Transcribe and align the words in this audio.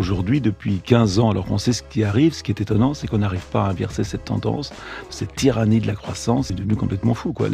Aujourd'hui, 0.00 0.40
depuis 0.40 0.78
15 0.78 1.18
ans, 1.18 1.28
alors 1.28 1.44
qu'on 1.44 1.58
sait 1.58 1.74
ce 1.74 1.82
qui 1.82 2.04
arrive, 2.04 2.32
ce 2.32 2.42
qui 2.42 2.50
est 2.50 2.62
étonnant, 2.62 2.94
c'est 2.94 3.06
qu'on 3.06 3.18
n'arrive 3.18 3.44
pas 3.52 3.66
à 3.66 3.68
inverser 3.68 4.02
cette 4.02 4.24
tendance, 4.24 4.72
cette 5.10 5.34
tyrannie 5.34 5.78
de 5.78 5.86
la 5.86 5.92
croissance. 5.92 6.46
C'est 6.46 6.54
devenu 6.54 6.74
complètement 6.74 7.12
fou. 7.12 7.34
Quoi. 7.34 7.48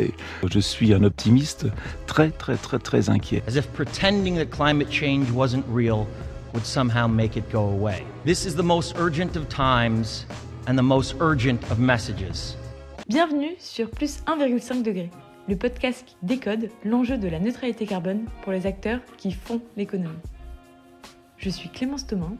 Je 0.48 0.61
suis 0.61 0.95
un 0.95 1.03
optimiste 1.03 1.67
très, 2.06 2.30
très, 2.30 2.54
très, 2.54 2.79
très 2.79 3.11
inquiet. 3.11 3.43
As 3.48 3.56
if 3.56 3.66
pretending 3.73 4.37
that 4.37 4.56
climate 4.56 4.88
change 4.93 5.29
wasn't 5.32 5.64
real 5.69 6.06
would 6.55 6.64
somehow 6.64 7.09
make 7.09 7.37
it 7.37 7.51
go 7.51 7.62
away. 7.62 8.05
This 8.24 8.47
is 8.47 8.55
the 8.55 8.62
most 8.62 8.95
urgent 8.97 9.37
of 9.37 9.48
times 9.48 10.24
and 10.69 10.77
the 10.77 10.84
most 10.84 11.16
urgent 11.19 11.59
of 11.69 11.80
messages. 11.80 12.55
Bienvenue 13.09 13.56
sur 13.59 13.91
Plus 13.91 14.20
1,5 14.28 14.84
degré, 14.84 15.10
le 15.48 15.56
podcast 15.56 16.05
qui 16.06 16.16
décode 16.23 16.69
l'enjeu 16.84 17.19
de 17.19 17.27
la 17.27 17.41
neutralité 17.41 17.87
carbone 17.87 18.20
pour 18.42 18.52
les 18.52 18.66
acteurs 18.66 19.01
qui 19.16 19.33
font 19.33 19.60
l'économie. 19.77 20.15
Je 21.38 21.50
suis 21.50 21.68
Clémence 21.68 22.06
Thomas. 22.06 22.32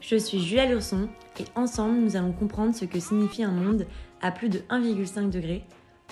Je 0.00 0.16
suis 0.16 0.40
Julia 0.40 0.66
Lurson 0.66 1.08
et 1.40 1.44
ensemble 1.54 1.98
nous 1.98 2.16
allons 2.16 2.32
comprendre 2.32 2.74
ce 2.74 2.84
que 2.84 3.00
signifie 3.00 3.42
un 3.42 3.52
monde 3.52 3.86
à 4.20 4.30
plus 4.30 4.50
de 4.50 4.58
1,5 4.70 5.30
degré, 5.30 5.64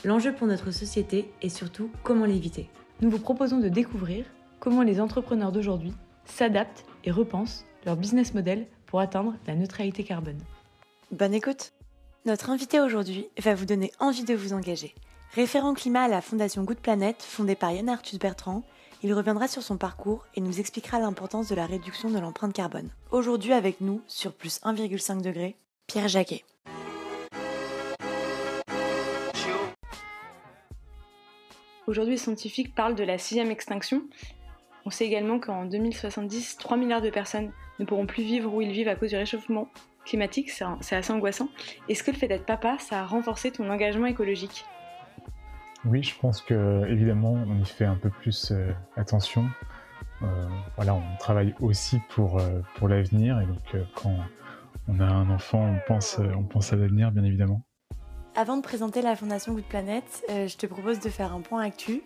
l'enjeu 0.04 0.34
pour 0.34 0.46
notre 0.46 0.70
société 0.70 1.30
et 1.42 1.50
surtout 1.50 1.90
comment 2.02 2.24
l'éviter. 2.24 2.70
Nous 3.02 3.10
vous 3.10 3.18
proposons 3.18 3.58
de 3.58 3.68
découvrir 3.68 4.24
comment 4.58 4.82
les 4.82 5.00
entrepreneurs 5.00 5.52
d'aujourd'hui 5.52 5.92
s'adaptent 6.24 6.84
et 7.04 7.10
repensent 7.10 7.64
leur 7.84 7.96
business 7.96 8.34
model 8.34 8.66
pour 8.86 9.00
atteindre 9.00 9.34
la 9.46 9.54
neutralité 9.54 10.02
carbone. 10.02 10.38
Bonne 11.10 11.34
écoute 11.34 11.72
Notre 12.24 12.50
invité 12.50 12.80
aujourd'hui 12.80 13.28
va 13.38 13.54
vous 13.54 13.66
donner 13.66 13.92
envie 14.00 14.24
de 14.24 14.34
vous 14.34 14.54
engager. 14.54 14.94
Référent 15.34 15.74
climat 15.74 16.04
à 16.04 16.08
la 16.08 16.20
Fondation 16.20 16.64
Good 16.64 16.80
Planet, 16.80 17.22
fondée 17.22 17.54
par 17.54 17.70
Yann 17.70 17.88
Arthus 17.88 18.18
Bertrand, 18.18 18.64
il 19.02 19.14
reviendra 19.14 19.48
sur 19.48 19.62
son 19.62 19.77
parcours 19.77 20.27
et 20.34 20.40
nous 20.40 20.60
expliquera 20.60 20.98
l'importance 20.98 21.48
de 21.48 21.54
la 21.54 21.66
réduction 21.66 22.11
de 22.11 22.19
l'empreinte 22.19 22.52
carbone. 22.52 22.91
Aujourd'hui 23.11 23.52
avec 23.52 23.80
nous, 23.80 24.02
sur 24.06 24.33
plus 24.33 24.61
1,5 24.62 25.22
degré, 25.22 25.56
Pierre 25.86 26.08
Jacquet. 26.08 26.44
Aujourd'hui, 31.86 32.12
les 32.12 32.19
scientifiques 32.19 32.75
parlent 32.75 32.94
de 32.94 33.02
la 33.02 33.19
sixième 33.19 33.50
extinction. 33.50 34.05
On 34.86 34.91
sait 34.91 35.06
également 35.06 35.41
qu'en 35.41 35.64
2070, 35.64 36.58
3 36.58 36.77
milliards 36.77 37.03
de 37.03 37.10
personnes 37.10 37.53
ne 37.80 37.84
pourront 37.84 38.06
plus 38.06 38.22
vivre 38.22 38.55
où 38.55 38.60
ils 38.62 38.70
vivent 38.70 38.88
à 38.88 38.94
cause 38.94 39.10
du 39.10 39.16
réchauffement 39.16 39.69
climatique. 40.05 40.50
C'est 40.50 40.94
assez 40.94 41.12
angoissant. 41.12 41.48
Est-ce 41.88 42.05
que 42.05 42.12
le 42.12 42.16
fait 42.16 42.28
d'être 42.28 42.47
papa, 42.47 42.77
ça 42.78 43.00
a 43.00 43.06
renforcé 43.06 43.50
ton 43.50 43.69
engagement 43.70 44.06
écologique? 44.06 44.64
Oui, 45.84 46.03
je 46.03 46.19
pense 46.19 46.42
que 46.42 46.86
évidemment 46.89 47.33
on 47.33 47.59
y 47.59 47.64
fait 47.64 47.84
un 47.84 47.97
peu 47.97 48.11
plus 48.11 48.50
euh, 48.50 48.73
attention. 48.97 49.48
Euh, 50.22 50.47
voilà, 50.77 50.95
on 50.95 51.17
travaille 51.19 51.55
aussi 51.61 51.98
pour, 52.11 52.39
euh, 52.39 52.61
pour 52.77 52.89
l'avenir 52.89 53.41
et 53.41 53.47
donc 53.47 53.87
quand 53.95 54.14
on 54.89 55.00
a 55.00 55.06
un 55.06 55.31
enfant, 55.31 55.64
on 55.64 55.78
pense, 55.87 56.19
on 56.19 56.42
pense 56.42 56.72
à 56.72 56.77
l'avenir 56.77 57.11
bien 57.11 57.25
évidemment. 57.25 57.62
Avant 58.37 58.56
de 58.56 58.62
présenter 58.62 59.03
la 59.03 59.17
Fondation 59.17 59.55
Good 59.55 59.64
Planet, 59.64 60.05
je 60.28 60.56
te 60.56 60.67
propose 60.67 61.00
de 61.00 61.09
faire 61.09 61.33
un 61.33 61.41
point 61.41 61.62
actu. 61.62 62.03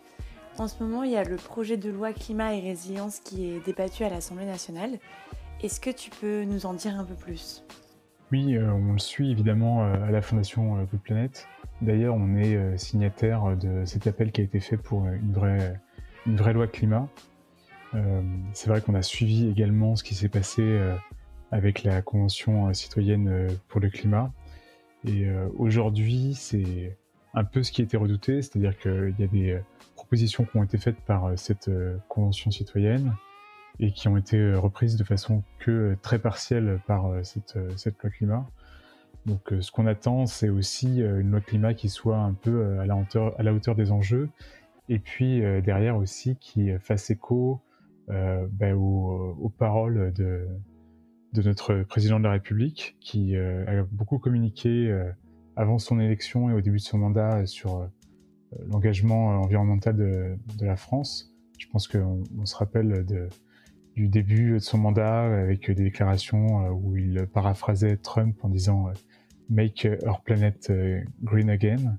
En 0.58 0.68
ce 0.68 0.82
moment, 0.82 1.02
il 1.02 1.10
y 1.10 1.16
a 1.16 1.24
le 1.24 1.36
projet 1.36 1.76
de 1.76 1.90
loi 1.90 2.12
climat 2.12 2.54
et 2.54 2.60
résilience 2.60 3.18
qui 3.18 3.46
est 3.46 3.64
débattu 3.64 4.04
à 4.04 4.08
l'Assemblée 4.08 4.46
nationale. 4.46 4.98
Est-ce 5.62 5.80
que 5.80 5.90
tu 5.90 6.10
peux 6.10 6.44
nous 6.44 6.64
en 6.66 6.74
dire 6.74 6.98
un 6.98 7.04
peu 7.04 7.14
plus? 7.14 7.64
Oui, 8.32 8.58
on 8.58 8.92
le 8.92 8.98
suit 8.98 9.30
évidemment 9.30 9.84
à 9.84 10.10
la 10.10 10.22
Fondation 10.22 10.82
Good 10.84 11.00
Planet. 11.02 11.46
D'ailleurs, 11.82 12.14
on 12.14 12.36
est 12.36 12.54
euh, 12.56 12.76
signataire 12.76 13.56
de 13.56 13.84
cet 13.84 14.06
appel 14.06 14.32
qui 14.32 14.40
a 14.40 14.44
été 14.44 14.60
fait 14.60 14.76
pour 14.76 15.06
une 15.06 15.32
vraie, 15.32 15.80
une 16.26 16.36
vraie 16.36 16.52
loi 16.52 16.66
climat. 16.66 17.08
Euh, 17.94 18.22
c'est 18.52 18.68
vrai 18.68 18.80
qu'on 18.80 18.94
a 18.94 19.02
suivi 19.02 19.48
également 19.48 19.96
ce 19.96 20.04
qui 20.04 20.14
s'est 20.14 20.28
passé 20.28 20.62
euh, 20.62 20.94
avec 21.50 21.82
la 21.82 22.02
Convention 22.02 22.72
citoyenne 22.72 23.48
pour 23.68 23.80
le 23.80 23.90
climat. 23.90 24.32
Et 25.06 25.26
aujourd'hui, 25.58 26.32
c'est 26.34 26.96
un 27.34 27.44
peu 27.44 27.62
ce 27.62 27.70
qui 27.70 27.82
été 27.82 27.98
redouté, 27.98 28.40
c'est-à-dire 28.40 28.76
qu'il 28.78 29.14
y 29.18 29.22
a 29.22 29.26
des 29.26 29.60
propositions 29.96 30.46
qui 30.46 30.56
ont 30.56 30.64
été 30.64 30.78
faites 30.78 30.98
par 31.02 31.38
cette 31.38 31.70
Convention 32.08 32.50
citoyenne 32.50 33.14
et 33.78 33.92
qui 33.92 34.08
ont 34.08 34.16
été 34.16 34.54
reprises 34.54 34.96
de 34.96 35.04
façon 35.04 35.42
que 35.58 35.94
très 36.00 36.18
partielle 36.18 36.80
par 36.86 37.12
cette, 37.22 37.58
cette 37.76 38.02
loi 38.02 38.10
climat. 38.10 38.46
Donc 39.26 39.52
euh, 39.52 39.60
ce 39.60 39.72
qu'on 39.72 39.86
attend, 39.86 40.26
c'est 40.26 40.48
aussi 40.48 41.02
euh, 41.02 41.20
une 41.20 41.30
loi 41.30 41.40
climat 41.40 41.74
qui 41.74 41.88
soit 41.88 42.18
un 42.18 42.34
peu 42.34 42.50
euh, 42.50 42.80
à 42.80 42.86
la 43.42 43.54
hauteur, 43.54 43.74
des 43.74 43.90
enjeux, 43.90 44.28
et 44.88 44.98
puis 44.98 45.40
derrière 45.62 45.96
aussi 45.96 46.36
qui 46.36 46.70
fasse 46.78 47.08
écho 47.08 47.62
ben, 48.06 48.74
aux, 48.74 49.50
paroles 49.56 50.12
de, 50.12 50.46
notre 51.42 51.84
président 51.84 52.18
de 52.18 52.24
la 52.24 52.32
République, 52.32 52.94
qui 53.00 53.34
a 53.34 53.82
beaucoup 53.90 54.18
communiqué 54.18 54.94
avant 55.56 55.78
son 55.78 55.98
élection 56.00 56.50
et 56.50 56.52
au 56.52 56.60
début 56.60 56.76
de 56.76 56.82
son 56.82 56.98
mandat 56.98 57.46
sur 57.46 57.88
l'engagement 58.66 59.40
environnemental 59.40 59.96
de, 59.96 60.36
la 60.60 60.76
France. 60.76 61.34
Je 61.58 61.66
pense 61.68 61.88
qu'on 61.88 62.22
on 62.38 62.44
se 62.44 62.54
rappelle 62.54 63.06
du 63.96 64.08
début 64.08 64.52
de 64.52 64.58
son 64.58 64.76
mandat 64.76 65.22
avec 65.22 65.70
des 65.70 65.84
déclarations 65.84 66.68
où 66.72 66.94
il 66.98 67.26
paraphrasait 67.32 67.96
Trump 67.96 68.36
en 68.42 68.50
disant 68.50 68.90
Make 69.50 69.86
Our 70.06 70.20
Planet 70.22 70.70
euh, 70.70 71.00
Green 71.22 71.50
Again. 71.50 71.98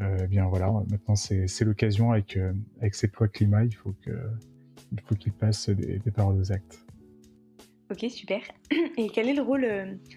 Euh, 0.00 0.16
eh 0.24 0.26
bien 0.26 0.46
voilà, 0.46 0.72
maintenant 0.90 1.14
c'est 1.14 1.64
l'occasion 1.64 2.12
avec, 2.12 2.36
euh, 2.36 2.52
avec 2.80 2.94
cette 2.94 3.14
loi 3.16 3.28
climat, 3.28 3.64
il 3.64 3.74
faut 3.74 3.94
qu'il 5.18 5.32
passe 5.32 5.68
des, 5.68 5.98
des, 5.98 6.10
paroles 6.10 6.40
aux 6.40 6.52
actes. 6.52 6.86
Ok, 7.90 8.06
super. 8.08 8.40
Et 8.96 9.08
quel 9.10 9.28
est 9.28 9.34
le 9.34 9.42
rôle, 9.42 9.66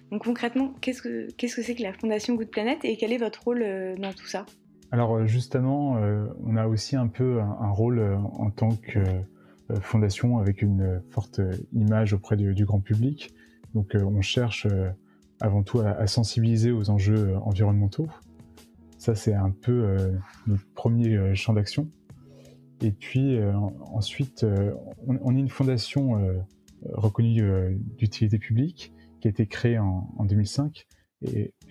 donc 0.09 0.23
concrètement, 0.23 0.73
qu'est-ce 0.79 1.02
que 1.02 1.28
c'est 1.38 1.75
que 1.75 1.84
la 1.84 1.91
Fondation 1.91 2.35
Good 2.35 2.50
Planet 2.50 2.85
et 2.85 2.96
quel 2.96 3.12
est 3.12 3.18
votre 3.18 3.44
rôle 3.44 3.66
dans 3.97 4.13
tout 4.13 4.28
ça? 4.28 4.46
Alors 4.91 5.25
justement, 5.25 6.00
on 6.46 6.56
a 6.56 6.68
aussi 6.68 6.96
un 6.96 7.07
peu 7.07 7.41
un, 7.41 7.72
rôle 7.72 8.00
en 8.00 8.52
tant 8.52 8.75
que 8.75 9.00
fondation 9.81 10.38
avec 10.38 10.62
une 10.62 11.02
forte 11.09 11.41
image 11.73 12.13
auprès 12.13 12.38
du, 12.38 12.53
du 12.53 12.63
grand 12.63 12.79
public. 12.79 13.34
Donc 13.73 13.96
on 13.96 14.22
cherche 14.22 14.68
avant 15.39 15.63
tout 15.63 15.79
à, 15.79 16.07
sensibiliser 16.07 16.71
aux 16.71 16.89
enjeux 16.89 17.29
euh, 17.29 17.39
environnementaux. 17.39 18.07
Ça, 18.97 19.16
c'est 19.16 19.33
un 19.33 19.51
peu 19.51 19.71
euh, 19.71 20.11
notre 20.47 20.66
premier 20.73 21.16
euh, 21.16 21.35
champ 21.35 21.53
d'action. 21.53 21.89
Et 22.81 22.91
puis 22.91 23.39
ensuite, 23.93 24.45
on, 25.07 25.38
est 25.38 25.39
une 25.39 25.47
fondation 25.47 26.19
reconnue 26.91 27.79
d'utilité 27.97 28.38
publique 28.38 28.91
qui 29.22 29.29
a 29.29 29.31
été 29.31 29.47
créée 29.47 29.79
en, 29.79 30.25
2005. 30.25 30.85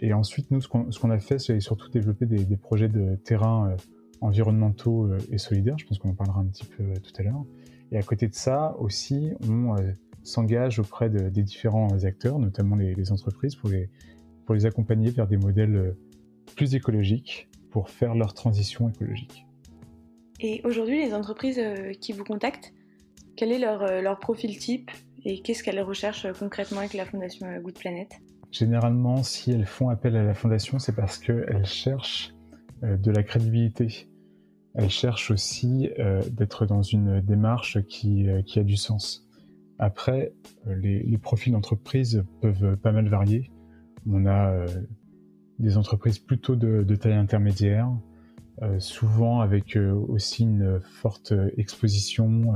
Et, 0.00 0.14
ensuite, 0.14 0.50
nous, 0.50 0.62
ce 0.62 0.68
qu'on 0.68 1.10
a 1.10 1.18
fait, 1.18 1.38
c'est 1.38 1.60
surtout 1.60 1.90
développer 1.90 2.24
des, 2.24 2.56
projets 2.56 2.88
de 2.88 3.16
terrain 3.16 3.76
environnementaux 4.22 5.14
et 5.30 5.36
solidaires. 5.36 5.76
Je 5.76 5.84
pense 5.84 5.98
qu'on 5.98 6.08
en 6.08 6.14
parlera 6.14 6.40
un 6.40 6.46
petit 6.46 6.64
peu 6.64 6.94
tout 7.02 7.12
à 7.18 7.24
l'heure. 7.24 7.44
Et 7.90 7.98
à 7.98 8.02
côté 8.02 8.26
de 8.26 8.34
ça 8.34 8.74
aussi, 8.78 9.32
on 9.46 9.76
s'engage 10.22 10.78
auprès 10.78 11.10
des 11.10 11.42
différents 11.42 12.04
acteurs, 12.04 12.38
notamment 12.38 12.76
les, 12.76 13.12
entreprises, 13.12 13.56
pour 13.56 13.68
les, 13.68 13.90
pour 14.44 14.54
les 14.54 14.66
accompagner 14.66 15.10
vers 15.10 15.26
des 15.26 15.36
modèles 15.36 15.76
euh, 15.76 15.96
plus 16.56 16.74
écologiques 16.74 17.48
pour 17.70 17.88
faire 17.88 18.14
leur 18.14 18.34
transition 18.34 18.88
écologique. 18.88 19.46
Et 20.40 20.60
aujourd'hui, 20.64 21.04
les 21.04 21.14
entreprises 21.14 21.58
euh, 21.58 21.92
qui 21.92 22.12
vous 22.12 22.24
contactent, 22.24 22.72
quel 23.36 23.52
est 23.52 23.58
leur, 23.58 23.82
euh, 23.82 24.00
leur 24.00 24.18
profil 24.18 24.58
type 24.58 24.90
et 25.24 25.40
qu'est-ce 25.40 25.62
qu'elles 25.62 25.80
recherchent 25.80 26.26
concrètement 26.38 26.80
avec 26.80 26.94
la 26.94 27.04
Fondation 27.04 27.46
Good 27.60 27.78
Planet? 27.78 28.10
Généralement, 28.50 29.22
si 29.22 29.52
elles 29.52 29.66
font 29.66 29.88
appel 29.88 30.16
à 30.16 30.24
la 30.24 30.34
Fondation, 30.34 30.78
c'est 30.78 30.94
parce 30.94 31.16
qu'elles 31.18 31.64
cherchent 31.64 32.34
de 32.82 33.10
la 33.12 33.22
crédibilité. 33.22 34.08
Elles 34.74 34.90
cherchent 34.90 35.30
aussi 35.30 35.88
d'être 36.32 36.66
dans 36.66 36.82
une 36.82 37.20
démarche 37.20 37.80
qui, 37.86 38.26
qui 38.44 38.58
a 38.58 38.64
du 38.64 38.76
sens. 38.76 39.26
Après, 39.78 40.32
euh, 40.66 40.74
les, 40.76 41.18
profils 41.18 41.52
d'entreprise 41.52 42.24
peuvent 42.40 42.76
pas 42.76 42.92
mal 42.92 43.08
varier. 43.08 43.50
On 44.08 44.26
a 44.26 44.50
euh, 44.50 44.66
des 45.58 45.76
entreprises 45.76 46.18
plutôt 46.18 46.56
de, 46.56 46.94
taille 46.94 47.14
intermédiaire, 47.14 47.90
euh, 48.62 48.78
souvent 48.78 49.40
avec 49.40 49.76
aussi 49.76 50.44
une 50.44 50.80
forte 50.80 51.32
exposition. 51.56 52.52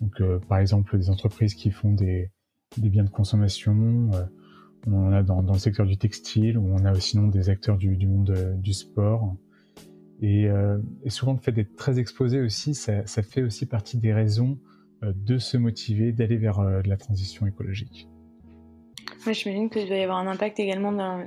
donc, 0.00 0.22
par 0.48 0.58
exemple, 0.58 0.96
des 0.98 1.10
entreprises 1.10 1.54
qui 1.54 1.70
font 1.70 1.92
des, 1.92 2.30
biens 2.76 3.04
de 3.04 3.10
consommation. 3.10 4.10
on 4.86 4.92
en 4.94 5.12
a 5.12 5.22
dans, 5.22 5.42
le 5.42 5.58
secteur 5.58 5.86
du 5.86 5.96
textile, 5.96 6.58
ou 6.58 6.66
on 6.72 6.84
a 6.84 6.92
aussi 6.92 7.18
des 7.30 7.50
acteurs 7.50 7.76
du, 7.76 8.06
monde 8.06 8.56
du 8.60 8.72
sport. 8.72 9.36
Et, 10.20 10.48
souvent, 11.08 11.32
le 11.32 11.38
fait 11.38 11.52
d'être 11.52 11.76
très 11.76 11.98
exposé 11.98 12.40
aussi, 12.40 12.74
ça, 12.74 13.04
fait 13.04 13.42
aussi 13.42 13.66
partie 13.66 13.98
des 13.98 14.12
raisons 14.12 14.58
euh, 14.58 14.77
de 15.02 15.38
se 15.38 15.56
motiver, 15.56 16.12
d'aller 16.12 16.36
vers 16.36 16.60
euh, 16.60 16.80
la 16.84 16.96
transition 16.96 17.46
écologique. 17.46 18.08
Moi, 19.24 19.32
je 19.32 19.48
m'imagine 19.48 19.70
qu'il 19.70 19.86
doit 19.86 19.96
y 19.96 20.02
avoir 20.02 20.18
un 20.18 20.26
impact 20.26 20.60
également 20.60 20.92
dans 20.92 21.24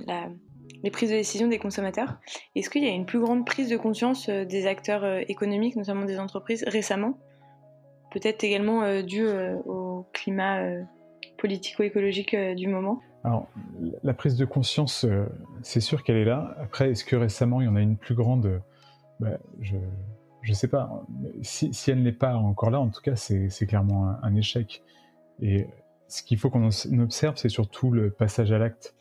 les 0.84 0.92
prises 0.92 1.10
de 1.10 1.16
décision 1.16 1.48
des 1.48 1.60
consommateurs. 1.60 2.20
Est-ce 2.56 2.70
qu'il 2.70 2.84
y 2.84 2.88
a 2.88 2.92
une 2.92 3.06
plus 3.06 3.20
grande 3.20 3.46
prise 3.46 3.70
de 3.70 3.78
conscience 3.78 4.30
euh, 4.30 4.46
des 4.46 4.68
acteurs 4.68 5.06
économiques, 5.30 5.76
notamment 5.76 6.06
des 6.06 6.20
entreprises, 6.20 6.64
récemment? 6.68 7.18
Peut-être 8.12 8.44
également 8.44 9.02
dû 9.04 9.26
au 9.66 10.06
climat 10.12 10.62
politico-écologiques 11.38 12.36
du 12.58 12.68
moment? 12.68 13.00
Alors, 13.24 13.48
la 14.04 14.14
prise 14.14 14.36
de 14.36 14.44
conscience, 14.44 15.06
c'est 15.62 15.80
sûr 15.80 16.04
qu'elle 16.04 16.18
est 16.18 16.26
là. 16.26 16.54
Après, 16.60 16.92
est-ce 16.92 17.06
que 17.06 17.16
récemment, 17.16 17.62
il 17.62 17.68
y 17.68 17.68
en 17.70 17.78
a 17.78 17.82
une 17.82 17.96
plus 17.96 18.16
grande? 18.16 18.62
Bah, 19.22 19.38
Je 19.62 19.78
ne 20.50 20.56
sais 20.56 20.68
pas. 20.68 21.04
Si, 21.42 21.72
elle 21.88 22.02
n'est 22.02 22.12
pas 22.12 22.36
encore 22.36 22.72
là, 22.72 22.80
en 22.80 22.90
tout 22.90 23.02
cas, 23.02 23.16
c'est 23.16 23.66
clairement 23.68 24.16
un, 24.22 24.36
échec. 24.36 24.82
Et 25.42 25.68
ce 26.08 26.24
qu'il 26.24 26.38
faut 26.38 26.50
qu'on 26.50 26.70
observe, 27.00 27.38
c'est 27.38 27.50
surtout 27.50 27.92
le 27.92 28.10
passage 28.10 28.52
à 28.52 28.58
l'acte, 28.58 28.96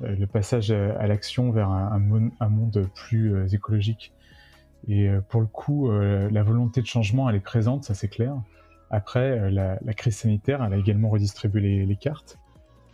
le 0.00 0.26
passage 0.26 0.70
à, 0.70 1.06
l'action 1.06 1.50
vers 1.52 1.70
un, 1.70 1.98
monde 1.98 2.88
plus 2.94 3.52
écologique. 3.54 4.12
Et 4.88 5.08
euh, 5.08 5.20
pour 5.20 5.40
le 5.40 5.46
coup, 5.46 5.90
euh, 5.90 6.28
la 6.30 6.42
volonté 6.42 6.80
de 6.80 6.86
changement, 6.86 7.28
elle 7.28 7.36
est 7.36 7.40
présente, 7.40 7.84
ça 7.84 7.94
c'est 7.94 8.08
clair. 8.08 8.34
Après, 8.90 9.38
euh, 9.38 9.50
la, 9.50 9.94
crise 9.94 10.16
sanitaire, 10.16 10.64
elle 10.64 10.72
a 10.72 10.76
également 10.76 11.10
redistribué 11.10 11.84
les, 11.84 11.96
cartes. 11.96 12.38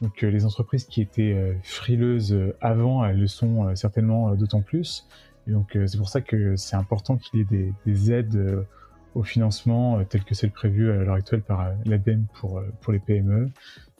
Donc 0.02 0.20
les 0.20 0.44
entreprises 0.44 0.84
qui 0.84 1.00
étaient 1.00 1.58
frileuses 1.62 2.38
avant, 2.60 3.02
elles 3.04 3.18
le 3.18 3.26
sont 3.26 3.74
certainement 3.74 4.34
d'autant 4.34 4.60
plus. 4.60 5.08
Donc 5.46 5.78
c'est 5.86 5.98
pour 5.98 6.08
ça 6.08 6.20
que 6.20 6.56
c'est 6.56 6.76
important 6.76 7.16
qu'il 7.16 7.40
y 7.40 7.42
ait 7.42 7.72
des, 7.86 8.12
aides 8.12 8.66
au 9.14 9.22
financement 9.22 10.02
tel 10.04 10.24
que 10.24 10.34
c'est 10.34 10.48
prévu 10.48 10.90
à 10.90 10.96
l'heure 10.96 11.14
actuelle 11.14 11.42
par 11.42 11.70
l'ADEME 11.84 12.26
pour, 12.34 12.60
pour 12.80 12.92
les 12.92 12.98
PME 12.98 13.50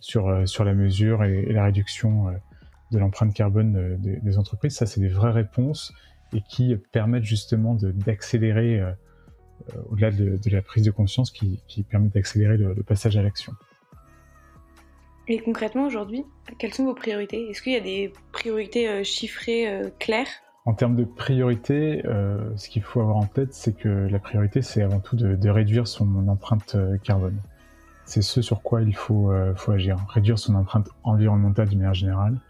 sur, 0.00 0.48
sur 0.48 0.64
la 0.64 0.75
mesure 0.75 1.22
et, 1.25 1.52
la 1.52 1.64
réduction 1.64 2.32
de 2.93 2.98
l'empreinte 2.98 3.34
carbone 3.34 3.96
des, 3.98 4.38
entreprises. 4.38 4.76
Ça, 4.76 4.87
c'est 4.87 5.00
des 5.00 5.08
vraies 5.08 5.32
réponses 5.32 5.93
et 6.32 6.43
qui 6.43 6.76
permettent 6.93 7.25
justement 7.25 7.75
d'accélérer, 7.75 8.81
euh, 8.81 8.90
euh, 9.75 9.82
au-delà 9.90 10.10
de, 10.10 10.38
la 10.50 10.62
prise 10.62 10.84
de 10.84 10.90
conscience, 10.90 11.31
qui, 11.31 11.60
qui 11.66 11.82
permettent 11.82 12.14
d'accélérer 12.14 12.56
le, 12.56 12.75
passage 12.82 13.16
à 13.16 13.22
l'action. 13.22 13.52
Et 15.28 15.40
concrètement, 15.40 15.87
aujourd'hui, 15.87 16.25
quelles 16.58 16.75
sont 16.75 16.84
vos 16.84 16.94
priorités? 16.94 17.48
Est-ce 17.48 17.62
qu'il 17.62 17.72
y 17.72 17.76
a 17.76 17.81
des 17.81 18.12
priorités 18.32 18.88
euh, 18.88 19.02
chiffrées 19.02 19.82
claires? 19.98 20.28
En 20.67 20.75
termes 20.75 20.97
de 20.97 21.05
priorité, 21.05 22.03
ce 22.57 22.69
qu'il 22.69 22.83
faut 22.83 23.01
avoir 23.01 23.17
en 23.17 23.27
tête, 23.27 23.55
c'est 23.55 23.73
que 23.73 23.89
la 23.89 24.19
priorité, 24.19 24.63
c'est 24.63 24.83
avant 24.83 24.99
tout 24.99 25.15
de, 25.15 25.49
réduire 25.49 25.87
son 25.87 26.27
empreinte 26.27 26.77
carbone. 27.05 27.39
C'est 28.05 28.21
ce 28.21 28.43
sur 28.43 28.63
quoi 28.63 28.83
il 28.83 28.95
faut, 28.95 29.33
faut 29.55 29.73
agir. 29.73 29.97
Réduire 30.09 30.41
son 30.41 30.57
empreinte 30.57 30.89
environnementale 31.05 31.69
d'une 31.69 31.79
manière 31.79 31.95
générale, 31.95 32.41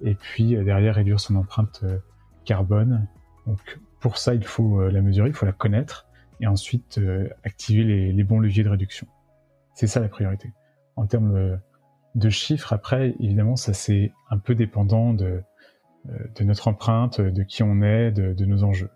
et 0.00 0.14
puis 0.14 0.54
derrière 0.64 0.94
réduire 0.94 1.18
son 1.18 1.34
empreinte 1.34 1.84
carbone. 2.44 3.08
Donc 3.46 3.80
pour 4.00 4.16
ça, 4.16 4.34
il 4.34 4.44
faut 4.44 4.80
euh, 4.80 4.90
la 4.90 5.02
mesurer, 5.02 5.28
il 5.28 5.34
faut 5.34 5.46
la 5.46 5.52
connaître 5.52 6.06
et 6.40 6.46
ensuite 6.46 6.98
euh, 6.98 7.28
activer 7.44 7.84
les, 8.12 8.24
bons 8.24 8.40
leviers 8.40 8.64
de 8.64 8.68
réduction. 8.68 9.06
C'est 9.74 9.86
ça 9.86 10.00
la 10.00 10.08
priorité. 10.08 10.52
En 10.96 11.06
termes 11.06 11.36
euh, 11.36 11.56
de 12.14 12.30
chiffres, 12.30 12.72
après, 12.72 13.14
évidemment, 13.20 13.56
ça 13.56 13.74
c'est 13.74 14.12
un 14.30 14.38
peu 14.38 14.54
dépendant 14.54 15.12
de, 15.12 15.42
de 16.06 16.44
notre 16.44 16.68
empreinte, 16.68 17.20
de 17.20 17.42
qui 17.42 17.62
on 17.62 17.82
est, 17.82 18.10
de, 18.10 18.44
nos 18.44 18.64
enjeux. 18.64 18.90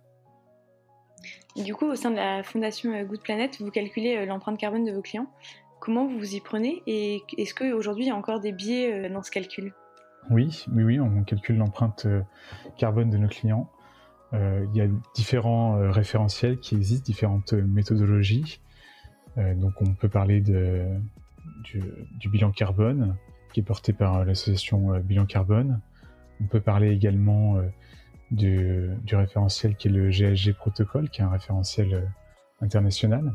du 1.57 1.75
coup, 1.75 1.87
au 1.87 1.95
sein 1.95 2.11
de 2.11 2.17
la 2.17 2.43
fondation 2.43 2.91
Good 3.05 3.21
Planet, 3.21 3.61
vous 3.61 3.71
calculez 3.71 4.25
l'empreinte 4.27 4.59
carbone 4.59 4.85
de 4.85 4.93
vos 4.93 5.03
clients. 5.03 5.27
Comment 5.81 6.07
vous 6.07 6.19
vous 6.19 6.35
y 6.35 6.41
prenez 6.41 6.83
et 6.87 7.23
est-ce 7.37 7.55
qu'aujourd'hui 7.55 8.05
il 8.05 8.09
y 8.09 8.11
a 8.11 8.17
encore 8.17 8.41
des 8.41 8.53
biais 8.53 9.11
dans 9.11 9.23
ce 9.23 9.31
calcul? 9.31 9.75
Oui, 10.31 10.65
oui, 10.73 10.85
oui, 10.85 11.01
on 11.01 11.23
calcule 11.25 11.57
l'empreinte 11.57 12.07
euh, 12.07 12.23
carbone 12.79 13.11
de 13.11 13.19
nos 13.19 13.29
clients. 13.29 13.69
Euh, 14.33 14.67
il 14.73 14.77
y 14.77 14.81
a 14.81 14.89
différents 15.15 15.77
euh, 15.77 15.91
référentiels 15.91 16.59
qui 16.59 16.75
existent, 16.75 17.05
différentes 17.05 17.53
méthodologies. 17.53 18.61
donc 19.37 19.81
on 19.83 19.95
peut 19.95 20.09
parler 20.09 20.41
de, 20.41 20.87
du, 21.65 22.29
bilan 22.29 22.53
carbone 22.53 23.17
qui 23.53 23.61
est 23.61 23.65
porté 23.65 23.93
par 23.93 24.25
l'association 24.25 24.99
Bilan 25.01 25.27
Carbone. 25.27 25.81
On 26.41 26.45
peut 26.45 26.61
parler 26.61 26.91
également 26.91 27.61
du, 28.31 28.91
référentiel 29.11 29.77
qui 29.77 29.89
est 29.89 29.91
le 29.91 30.11
GSG 30.11 30.55
Protocol, 30.55 31.09
qui 31.11 31.21
est 31.21 31.25
un 31.25 31.31
référentiel 31.31 32.11
international. 32.61 33.33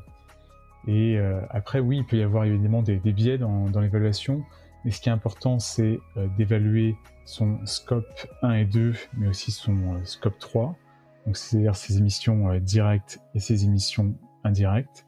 Et 0.88 1.18
après, 1.50 1.80
oui, 1.80 1.98
il 1.98 2.06
peut 2.06 2.18
y 2.18 2.24
avoir 2.24 2.44
évidemment 2.44 2.82
des, 2.82 3.00
biais 3.00 3.38
dans 3.38 3.80
l'évaluation. 3.80 4.44
Mais 4.86 4.92
ce 4.92 5.02
qui 5.02 5.10
est 5.10 5.12
important, 5.12 5.60
c'est 5.60 6.00
euh, 6.18 6.28
d'évaluer 6.38 6.96
son 7.26 7.66
scope 7.66 8.28
1 8.42 8.54
et 8.54 8.66
2, 8.66 8.94
mais 9.18 9.28
aussi 9.28 9.52
son 9.52 9.76
euh, 9.76 10.04
scope 10.06 10.40
3, 10.40 10.76
donc 11.26 11.38
c'est-à-dire 11.38 11.76
ses 11.76 11.98
émissions 11.98 12.50
euh, 12.50 12.60
directes 12.60 13.20
et 13.36 13.40
ses 13.40 13.66
émissions 13.66 14.16
indirectes. 14.44 15.06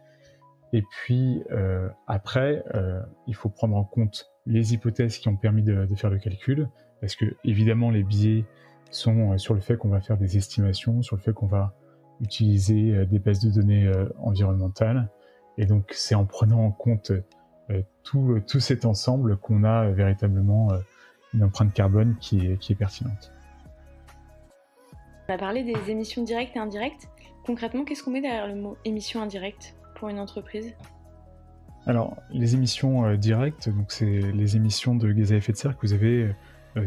Et 0.74 0.84
puis 0.84 1.44
après, 2.08 2.64
il 3.28 3.36
faut 3.36 3.50
prendre 3.50 3.76
en 3.76 3.84
compte 3.84 4.32
les 4.46 4.74
hypothèses 4.74 5.18
qui 5.18 5.28
ont 5.28 5.36
permis 5.36 5.64
de, 5.64 5.86
faire 5.98 6.10
le 6.10 6.18
calcul, 6.18 6.70
parce 7.02 7.16
que 7.16 7.26
évidemment 7.44 7.90
les 7.90 8.04
biais 8.04 8.46
sont 8.92 9.38
sur 9.38 9.54
le 9.54 9.60
fait 9.60 9.76
qu'on 9.78 9.90
va 9.90 10.02
faire 10.02 10.18
des 10.18 10.38
estimations, 10.38 11.02
sur 11.02 11.18
le 11.18 11.22
fait 11.22 11.34
qu'on 11.34 11.48
va 11.48 11.74
utiliser 12.22 13.06
des 13.06 13.20
bases 13.20 13.40
de 13.40 13.50
données 13.50 13.92
environnementales, 14.20 15.10
et 15.58 15.66
donc 15.66 15.92
c'est 15.92 16.16
en 16.16 16.26
prenant 16.26 16.66
en 16.66 16.72
compte 16.72 17.12
euh, 17.72 17.82
tout, 18.04 18.42
tout 18.48 18.60
cet 18.60 18.86
ensemble 18.86 19.38
qu'on 19.38 19.64
a 19.64 19.86
euh, 19.86 19.92
véritablement 19.92 20.72
euh, 20.72 20.80
une 21.34 21.44
empreinte 21.44 21.74
carbone 21.74 22.16
qui 22.20 22.46
est, 22.46 22.58
qui 22.58 22.74
est 22.74 22.76
pertinente. 22.76 23.32
On 25.30 25.34
a 25.34 25.38
parlé 25.38 25.64
des 25.64 25.92
émissions 25.92 26.24
directes 26.24 26.56
et 26.56 26.60
indirectes. 26.60 27.08
Concrètement, 27.46 27.86
qu'est-ce 27.86 28.04
qu'on 28.04 28.12
met 28.12 28.22
derrière 28.22 28.48
le 28.48 28.56
mot 28.56 28.78
émissions 28.86 29.22
indirectes 29.22 29.76
pour 29.96 30.10
une 30.10 30.20
entreprise? 30.20 30.74
Alors, 31.86 32.18
les 32.32 32.54
émissions 32.54 33.16
directes, 33.16 33.70
donc 33.70 33.92
c'est 33.92 34.06
les 34.06 34.56
émissions 34.56 34.96
de 34.96 35.12
gaz 35.12 35.32
à 35.32 35.36
effet 35.38 35.52
de 35.52 35.58
serre 35.58 35.78
que 35.78 35.88
vous 35.88 35.94
avez 35.94 36.32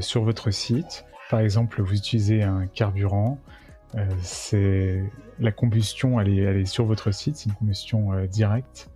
sur 0.00 0.25
votre 0.25 0.50
site. 0.50 1.04
Par 1.31 1.40
exemple, 1.40 1.82
vous 1.82 1.94
utilisez 1.94 2.42
un 2.42 2.66
carburant, 2.66 3.38
c'est 4.22 5.02
la 5.38 5.52
combustion, 5.52 6.20
elle 6.20 6.38
est, 6.38 6.64
sur 6.64 6.84
votre 6.84 7.12
site, 7.12 7.36
c'est 7.36 7.48
une 7.48 7.54
combustion 7.54 8.10
directe. 8.26 8.90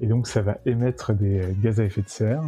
Et 0.00 0.06
donc, 0.06 0.26
ça 0.26 0.42
va 0.42 0.58
émettre 0.66 1.14
des 1.14 1.54
gaz 1.60 1.80
à 1.80 1.84
effet 1.84 2.02
de 2.02 2.08
serre. 2.08 2.42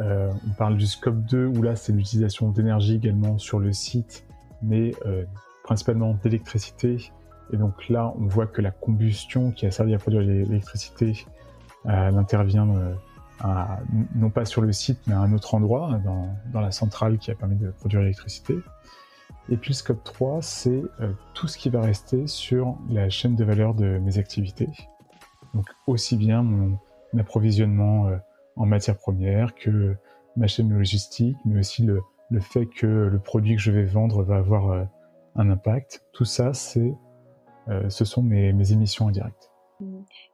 Euh, 0.00 0.30
on 0.48 0.52
parle 0.54 0.76
du 0.76 0.86
scope 0.86 1.24
2, 1.24 1.46
où 1.46 1.62
là, 1.62 1.76
c'est 1.76 1.92
l'utilisation 1.92 2.50
d'énergie 2.50 2.96
également 2.96 3.38
sur 3.38 3.60
le 3.60 3.72
site, 3.72 4.26
mais 4.62 4.92
euh, 5.06 5.24
principalement 5.62 6.18
d'électricité. 6.22 7.12
Et 7.52 7.56
donc 7.56 7.88
là, 7.88 8.12
on 8.18 8.26
voit 8.26 8.46
que 8.46 8.60
la 8.60 8.70
combustion 8.70 9.52
qui 9.52 9.66
a 9.66 9.70
servi 9.70 9.94
à 9.94 9.98
produire 9.98 10.22
l'électricité, 10.22 11.26
euh, 11.86 12.08
elle 12.08 12.18
intervient 12.18 12.66
non 14.14 14.30
pas 14.30 14.44
sur 14.44 14.62
le 14.62 14.72
site, 14.72 14.98
mais 15.06 15.14
à 15.14 15.20
un 15.20 15.32
autre 15.32 15.54
endroit, 15.54 16.00
dans, 16.04 16.60
la 16.60 16.70
centrale 16.70 17.18
qui 17.18 17.30
a 17.30 17.34
permis 17.34 17.56
de 17.56 17.70
produire 17.70 18.00
l'électricité. 18.00 18.56
Et 19.48 19.56
puis 19.56 19.70
le 19.70 19.74
scope 19.74 20.02
3, 20.04 20.40
c'est 20.40 20.82
tout 21.34 21.48
ce 21.48 21.58
qui 21.58 21.68
va 21.68 21.80
rester 21.82 22.26
sur 22.26 22.78
la 22.88 23.10
chaîne 23.10 23.36
de 23.36 23.44
valeur 23.44 23.74
de 23.74 23.98
mes 23.98 24.18
activités. 24.18 24.70
Donc 25.54 25.66
aussi 25.86 26.16
bien 26.16 26.42
mon 26.42 26.78
approvisionnement 27.18 28.08
euh, 28.08 28.16
en 28.56 28.66
matières 28.66 28.98
premières 28.98 29.54
que 29.54 29.96
ma 30.36 30.46
chaîne 30.46 30.72
logistique, 30.72 31.36
mais 31.44 31.60
aussi 31.60 31.84
le, 31.84 32.02
fait 32.40 32.66
que 32.66 32.86
le 32.86 33.18
produit 33.20 33.54
que 33.54 33.62
je 33.62 33.70
vais 33.70 33.84
vendre 33.84 34.24
va 34.24 34.36
avoir 34.36 34.70
euh, 34.70 34.84
un 35.36 35.48
impact. 35.50 36.04
Tout 36.12 36.24
ça, 36.24 36.52
c'est, 36.52 36.92
euh, 37.68 37.88
ce 37.88 38.04
sont 38.04 38.22
mes, 38.22 38.72
émissions 38.72 39.08
indirectes. 39.08 39.50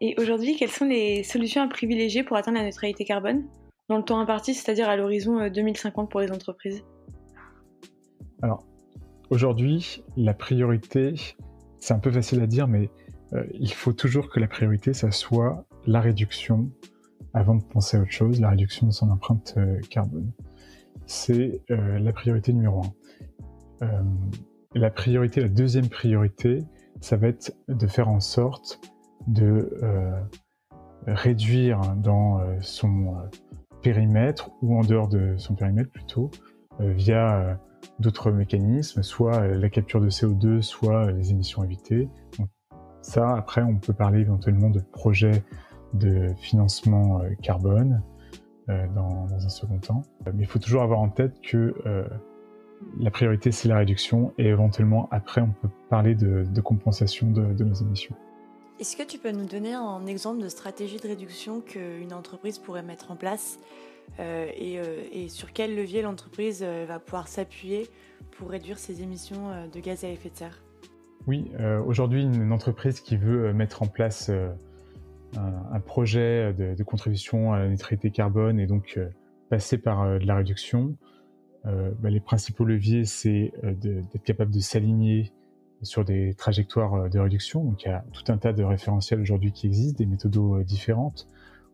Et 0.02 0.14
aujourd'hui, 0.18 0.56
quelles 0.56 0.70
sont 0.70 0.86
les 0.86 1.22
solutions 1.22 1.62
à 1.62 1.68
privilégier 1.68 2.22
pour 2.22 2.36
atteindre 2.36 2.56
la 2.56 2.64
neutralité 2.64 3.04
carbone 3.04 3.44
dans 3.88 3.98
le 3.98 4.02
temps 4.02 4.18
imparti, 4.18 4.54
c'est-à-dire 4.54 4.88
à, 4.88 4.96
l'horizon 4.96 5.48
2050 5.50 6.10
pour 6.10 6.20
les 6.20 6.30
entreprises? 6.30 6.82
Alors, 8.40 8.64
aujourd'hui, 9.28 10.02
la 10.16 10.32
priorité, 10.32 11.14
c'est 11.78 11.92
un 11.92 11.98
peu 11.98 12.10
facile 12.10 12.40
à 12.40 12.46
dire, 12.46 12.66
mais 12.66 12.88
euh, 13.34 13.44
il 13.52 13.72
faut 13.72 13.92
toujours 13.92 14.30
que 14.30 14.40
la 14.40 14.48
priorité, 14.48 14.94
ça 14.94 15.10
soit 15.10 15.66
la 15.86 16.00
réduction 16.00 16.70
avant 17.34 17.56
de 17.56 17.62
penser 17.62 17.98
à 17.98 18.00
autre 18.00 18.10
chose, 18.10 18.40
la 18.40 18.48
réduction 18.48 18.86
de 18.86 18.92
son 18.92 19.10
empreinte 19.10 19.54
euh, 19.58 19.80
carbone. 19.90 20.32
C'est 21.04 21.60
euh, 21.70 21.98
la 21.98 22.12
priorité 22.12 22.54
numéro 22.54 22.82
un. 23.82 24.04
la 24.74 24.90
priorité, 24.90 25.42
la 25.42 25.48
deuxième 25.48 25.88
priorité, 25.88 26.64
ça 27.00 27.16
va 27.16 27.28
être 27.28 27.52
de 27.68 27.86
faire 27.86 28.08
en 28.08 28.20
sorte 28.20 28.80
de 29.26 29.70
réduire 31.06 31.80
dans 31.96 32.40
son 32.60 33.16
périmètre 33.82 34.50
ou 34.62 34.78
en 34.78 34.82
dehors 34.82 35.08
de 35.08 35.34
son 35.38 35.54
périmètre 35.54 35.90
plutôt 35.90 36.30
via 36.78 37.58
d'autres 37.98 38.30
mécanismes, 38.30 39.02
soit 39.02 39.46
la 39.46 39.68
capture 39.68 40.00
de 40.00 40.10
CO2, 40.10 40.62
soit 40.62 41.10
les 41.12 41.30
émissions 41.30 41.62
évitées. 41.64 42.08
Ça, 43.02 43.34
après, 43.34 43.62
on 43.62 43.76
peut 43.76 43.92
parler 43.92 44.20
éventuellement 44.20 44.70
de 44.70 44.80
projets 44.80 45.42
de 45.94 46.28
financement 46.38 47.20
euh, 47.20 47.30
carbone 47.42 48.02
euh, 48.68 48.86
dans, 48.94 49.26
un 49.32 49.48
second 49.48 49.78
temps. 49.78 50.02
Mais 50.26 50.42
il 50.44 50.46
faut 50.46 50.58
toujours 50.58 50.82
avoir 50.82 51.00
en 51.00 51.08
tête 51.08 51.40
que 51.40 51.74
euh, 51.86 52.06
la 52.98 53.10
priorité, 53.10 53.52
c'est 53.52 53.68
la 53.68 53.78
réduction 53.78 54.32
et 54.38 54.46
éventuellement, 54.46 55.08
après, 55.10 55.40
on 55.40 55.50
peut 55.50 55.68
parler 55.88 56.14
de, 56.14 56.60
compensation 56.60 57.30
de, 57.30 57.64
nos 57.64 57.74
émissions. 57.74 58.16
Est-ce 58.80 58.96
que 58.96 59.02
tu 59.02 59.18
peux 59.18 59.30
nous 59.30 59.44
donner 59.44 59.74
un 59.74 60.06
exemple 60.06 60.42
de 60.42 60.48
stratégie 60.48 60.96
de 60.96 61.06
réduction 61.06 61.60
qu'une 61.60 62.14
entreprise 62.14 62.58
pourrait 62.58 62.82
mettre 62.82 63.10
en 63.10 63.16
place 63.16 63.58
et, 64.18 64.80
sur 65.28 65.52
quel 65.52 65.76
levier 65.76 66.00
l'entreprise 66.00 66.62
va 66.62 66.98
pouvoir 66.98 67.28
s'appuyer 67.28 67.88
pour 68.38 68.48
réduire 68.48 68.78
ses 68.78 69.02
émissions 69.02 69.50
de 69.70 69.80
gaz 69.80 70.02
à 70.04 70.08
effet 70.08 70.30
de 70.30 70.36
serre? 70.36 70.62
Oui, 71.26 71.52
aujourd'hui, 71.86 72.22
une 72.22 72.52
entreprise 72.52 73.00
qui 73.00 73.18
veut 73.18 73.52
mettre 73.52 73.82
en 73.82 73.86
place 73.86 74.30
un, 75.36 75.80
projet 75.80 76.54
de, 76.54 76.82
contribution 76.82 77.52
à 77.52 77.58
la 77.58 77.68
neutralité 77.68 78.10
carbone 78.10 78.58
et 78.58 78.66
donc 78.66 78.98
passer 79.50 79.76
par 79.76 80.18
de 80.18 80.26
la 80.26 80.36
réduction, 80.36 80.96
bah, 81.64 82.08
les 82.08 82.20
principaux 82.20 82.64
leviers, 82.64 83.04
c'est 83.04 83.52
d'être 83.62 84.24
capable 84.24 84.50
de 84.50 84.60
s'aligner 84.60 85.34
sur 85.82 86.04
des 86.04 86.34
trajectoires 86.34 86.94
euh, 86.94 87.08
de 87.08 87.18
réduction. 87.18 87.64
Donc 87.64 87.82
il 87.82 87.88
y 87.88 87.90
a 87.90 88.04
tout 88.12 88.30
un 88.30 88.36
tas 88.36 88.52
de 88.52 88.62
référentiels 88.62 89.20
aujourd'hui 89.20 89.52
qui 89.52 89.66
existent, 89.66 89.98
des 89.98 90.06
méthodes 90.06 90.36
euh, 90.36 90.64
différentes. 90.64 91.28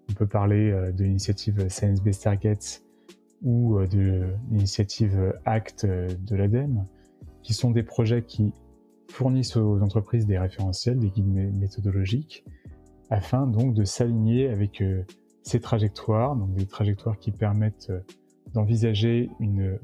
On 0.09 0.13
peut 0.13 0.27
parler 0.27 0.71
euh, 0.71 0.93
de 0.93 1.05
l'initiative 1.05 1.69
Science 1.69 2.03
Based 2.03 2.23
Targets 2.23 2.83
ou 3.43 3.79
de 3.81 4.25
l'initiative 4.51 5.35
ACT 5.45 5.85
de 5.85 6.37
l'ADEME, 6.37 6.87
qui 7.43 7.53
sont 7.53 7.71
des 7.71 7.83
projets 7.83 8.23
qui 8.23 8.55
fournissent 9.11 9.57
aux 9.57 9.83
entreprises 9.83 10.27
des 10.27 10.39
référentiels, 10.39 10.99
des 10.99 11.11
guides 11.11 11.55
méthodologiques, 11.55 12.47
afin 13.11 13.47
donc 13.47 13.75
de 13.75 13.85
s'aligner 13.85 14.49
avec 14.49 14.83
ces 15.43 15.61
trajectoires, 15.61 16.35
donc 16.35 16.55
des 16.55 16.65
trajectoires 16.65 17.19
qui 17.19 17.31
permettent 17.31 17.93
d'envisager 18.55 19.29
une 19.39 19.79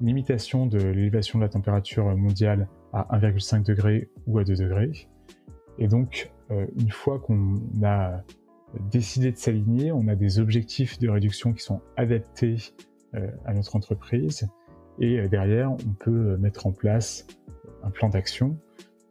limitation 0.00 0.66
de 0.66 0.78
l'élévation 0.78 1.38
de 1.38 1.44
la 1.44 1.48
température 1.48 2.04
mondiale 2.16 2.68
à 2.96 3.18
1,5 3.18 3.62
degré 3.62 4.08
ou 4.26 4.38
à 4.38 4.44
2 4.44 4.56
degrés. 4.56 5.08
Et 5.78 5.86
donc, 5.86 6.32
euh, 6.50 6.66
une 6.78 6.90
fois 6.90 7.18
qu'on 7.18 7.60
a 7.84 8.22
décidé 8.90 9.32
de 9.32 9.36
s'aligner, 9.36 9.92
on 9.92 10.08
a 10.08 10.14
des 10.14 10.38
objectifs 10.38 10.98
de 10.98 11.08
réduction 11.08 11.52
qui 11.52 11.62
sont 11.62 11.82
adaptés 11.96 12.56
euh, 13.14 13.30
à 13.44 13.52
notre 13.52 13.76
entreprise. 13.76 14.48
Et 14.98 15.20
euh, 15.20 15.28
derrière, 15.28 15.72
on 15.72 15.92
peut 15.98 16.36
mettre 16.38 16.66
en 16.66 16.72
place 16.72 17.26
un 17.82 17.90
plan 17.90 18.08
d'action 18.08 18.56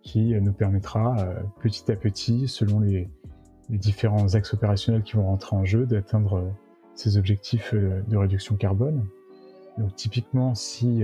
qui 0.01 0.36
nous 0.39 0.54
permettra 0.54 1.15
petit 1.62 1.92
à 1.92 1.96
petit, 1.96 2.48
selon 2.48 2.80
les, 2.80 3.10
les, 3.72 3.77
différents 3.80 4.36
axes 4.36 4.54
opérationnels 4.54 5.01
qui 5.01 5.13
vont 5.13 5.25
rentrer 5.25 5.56
en 5.56 5.65
jeu, 5.65 5.88
d'atteindre 5.88 6.54
ces 6.94 7.18
objectifs 7.18 7.74
de 7.74 8.15
réduction 8.15 8.56
carbone. 8.56 9.08
Donc 9.80 9.96
typiquement, 9.96 10.54
si 10.54 11.04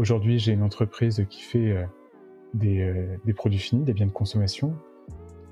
Aujourd'hui, 0.00 0.38
j'ai 0.38 0.52
une 0.52 0.62
entreprise 0.62 1.26
qui 1.28 1.42
fait 1.42 1.72
euh, 1.72 1.84
euh, 2.64 3.16
des, 3.22 3.32
produits 3.34 3.58
finis, 3.58 3.84
des 3.84 3.92
biens 3.92 4.06
de 4.06 4.10
consommation. 4.10 4.74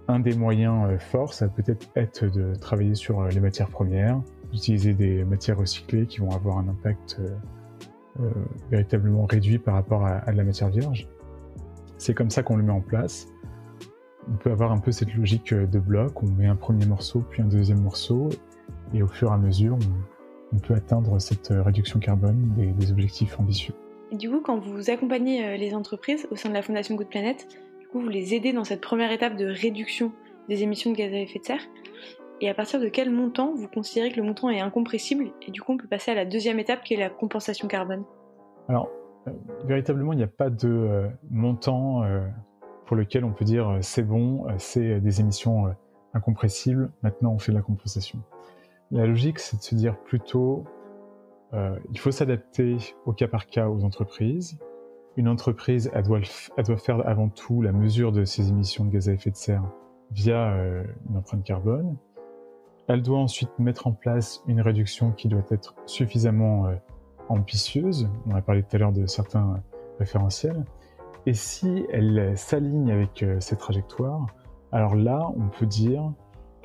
Un 0.09 0.21
des 0.21 0.35
moyens 0.35 0.89
euh, 0.89 0.99
forts, 0.99 1.35
ça 1.35 1.49
peut 1.49 1.63
être, 1.67 1.87
être 1.97 2.25
de 2.25 2.55
travailler 2.55 2.95
sur 2.95 3.23
les 3.25 3.41
matières 3.41 3.69
premières, 3.69 4.23
d'utiliser 4.51 4.95
des 4.95 5.23
matières 5.23 5.59
recyclées 5.59 6.07
qui 6.07 6.21
vont 6.21 6.31
avoir 6.31 6.57
un 6.57 6.67
impact 6.67 7.21
véritablement 8.71 9.27
réduit 9.27 9.59
par 9.59 9.75
rapport 9.75 10.07
à, 10.07 10.27
à 10.27 10.33
de 10.33 10.39
la 10.39 10.45
matière 10.45 10.71
vierge. 10.71 11.07
C'est 11.99 12.15
comme 12.15 12.31
ça 12.31 12.43
qu'on 12.43 12.57
le 12.57 12.63
met 12.63 12.73
en 12.73 12.81
place. 12.81 13.29
On 14.33 14.37
peut 14.37 14.51
avoir 14.51 14.73
un 14.73 14.79
peu 14.79 14.93
cette 14.93 15.15
logique 15.15 15.53
de 15.53 15.79
bloc, 15.79 16.23
on 16.23 16.27
met 16.27 16.47
un 16.47 16.57
premier 16.57 16.87
morceau, 16.87 17.23
puis 17.29 17.43
un 17.43 17.49
deuxième 17.49 17.83
morceau, 17.83 18.31
et 18.95 19.03
au 19.03 19.09
fur 19.09 19.31
et 19.31 19.35
à 19.35 19.37
mesure, 19.37 19.77
on, 20.55 20.59
peut 20.59 20.73
atteindre 20.73 21.21
cette 21.21 21.49
réduction 21.51 22.01
carbone 22.01 22.55
des 22.57 22.91
objectifs 22.91 23.39
ambitieux. 23.39 23.75
Du 24.13 24.31
coup, 24.31 24.41
quand 24.41 24.59
vous 24.59 24.91
accompagnez 24.91 25.45
euh, 25.45 25.57
les 25.57 25.75
entreprises 25.75 26.27
au 26.31 26.37
sein 26.37 26.49
de 26.49 26.55
la 26.55 26.63
Fondation 26.63 26.95
Good 26.95 27.09
Planet, 27.09 27.47
du 27.79 27.87
coup, 27.89 28.01
vous 28.01 28.09
les 28.09 28.35
aidez 28.35 28.53
dans 28.53 28.65
cette 28.65 28.81
première 28.81 29.13
étape 29.13 29.37
de 29.37 29.47
réduction 29.47 30.13
des 30.49 30.63
émissions 30.63 30.93
de 30.93 30.97
gaz 30.97 31.13
à 31.13 31.19
effet 31.19 31.39
de 31.39 31.45
serre. 31.45 31.61
Et 32.41 32.49
à 32.49 32.55
partir 32.55 32.81
de 32.81 32.89
quel 32.89 33.11
montant 33.11 33.53
vous 33.55 33.69
considérez 33.69 34.11
que 34.11 34.17
le 34.17 34.23
montant 34.23 34.49
est 34.49 34.61
incompressible 34.61 35.33
Et 35.47 35.51
du 35.51 35.61
coup, 35.61 35.73
on 35.73 35.77
peut 35.77 35.89
passer 35.89 36.11
à 36.11 36.15
la 36.15 36.25
deuxième 36.25 36.59
étape 36.59 36.85
qui 36.85 36.95
est 36.95 36.99
la 36.99 37.11
compensation 37.11 37.69
carbone? 37.69 38.05
Alors, 38.69 38.89
euh, 39.27 39.33
véritablement, 39.65 40.15
il 40.15 40.17
n'y 40.17 40.23
a 40.23 40.29
pas 40.29 40.49
de 40.49 40.69
euh, 40.69 41.09
montant 41.31 42.05
pour 42.87 42.97
lequel 42.97 43.25
on 43.25 43.33
peut 43.33 43.45
dire 43.45 43.79
c'est 43.83 44.03
bon, 44.03 44.47
c'est 44.57 45.01
des 45.01 45.21
émissions 45.21 45.75
incompressibles, 46.15 46.91
maintenant 47.03 47.35
on 47.35 47.39
fait 47.39 47.53
de 47.53 47.59
la 47.59 47.63
compensation. 47.63 48.19
La 48.91 49.05
logique, 49.05 49.39
c'est 49.39 49.59
de 49.59 49.63
se 49.63 49.75
dire 49.75 49.99
plutôt 49.99 50.65
euh, 51.55 51.79
il 51.91 51.99
faut 51.99 52.11
s'adapter 52.11 52.77
au 53.07 53.13
cas 53.13 53.29
par 53.29 53.47
cas 53.47 53.69
aux 53.69 53.85
entreprises. 53.85 54.59
Une 55.17 55.29
entreprise, 55.29 55.91
elle 55.95 56.05
doit, 56.05 56.21
elle 56.57 56.65
doit, 56.65 56.77
faire 56.77 57.07
avant 57.09 57.29
tout 57.29 57.63
la 57.63 57.73
mesure 57.73 58.13
de 58.13 58.25
ses 58.25 58.51
émissions 58.51 58.85
de 58.85 58.91
gaz 58.91 59.09
à 59.09 59.13
effet 59.13 59.31
de 59.31 59.37
serre 59.37 59.65
via 60.13 60.53
euh, 60.53 60.85
une 61.09 61.17
empreinte 61.17 61.45
carbone. 61.45 61.97
Elle 62.87 63.03
doit 63.03 63.19
ensuite 63.19 63.51
mettre 63.59 63.87
en 63.87 63.93
place 63.93 64.43
une 64.47 64.61
réduction 64.61 65.13
qui 65.13 65.29
doit 65.29 65.45
être 65.51 65.75
suffisamment 65.87 66.67
euh, 66.67 66.75
ambitieuse. 67.29 68.09
On 68.27 68.35
a 68.35 68.43
parlé 68.43 68.63
tout 68.63 68.77
à 68.77 68.79
l'heure 68.79 68.93
de 68.93 69.07
certains 69.07 69.63
référentiels. 69.99 70.65
Et 71.27 71.35
si 71.35 71.85
elle 71.93 72.39
s'aligne 72.39 72.91
avec 72.91 73.23
ces 73.41 73.57
trajectoires, 73.57 74.27
alors 74.73 74.95
là, 74.95 75.31
on 75.37 75.49
peut 75.49 75.67
dire 75.67 76.13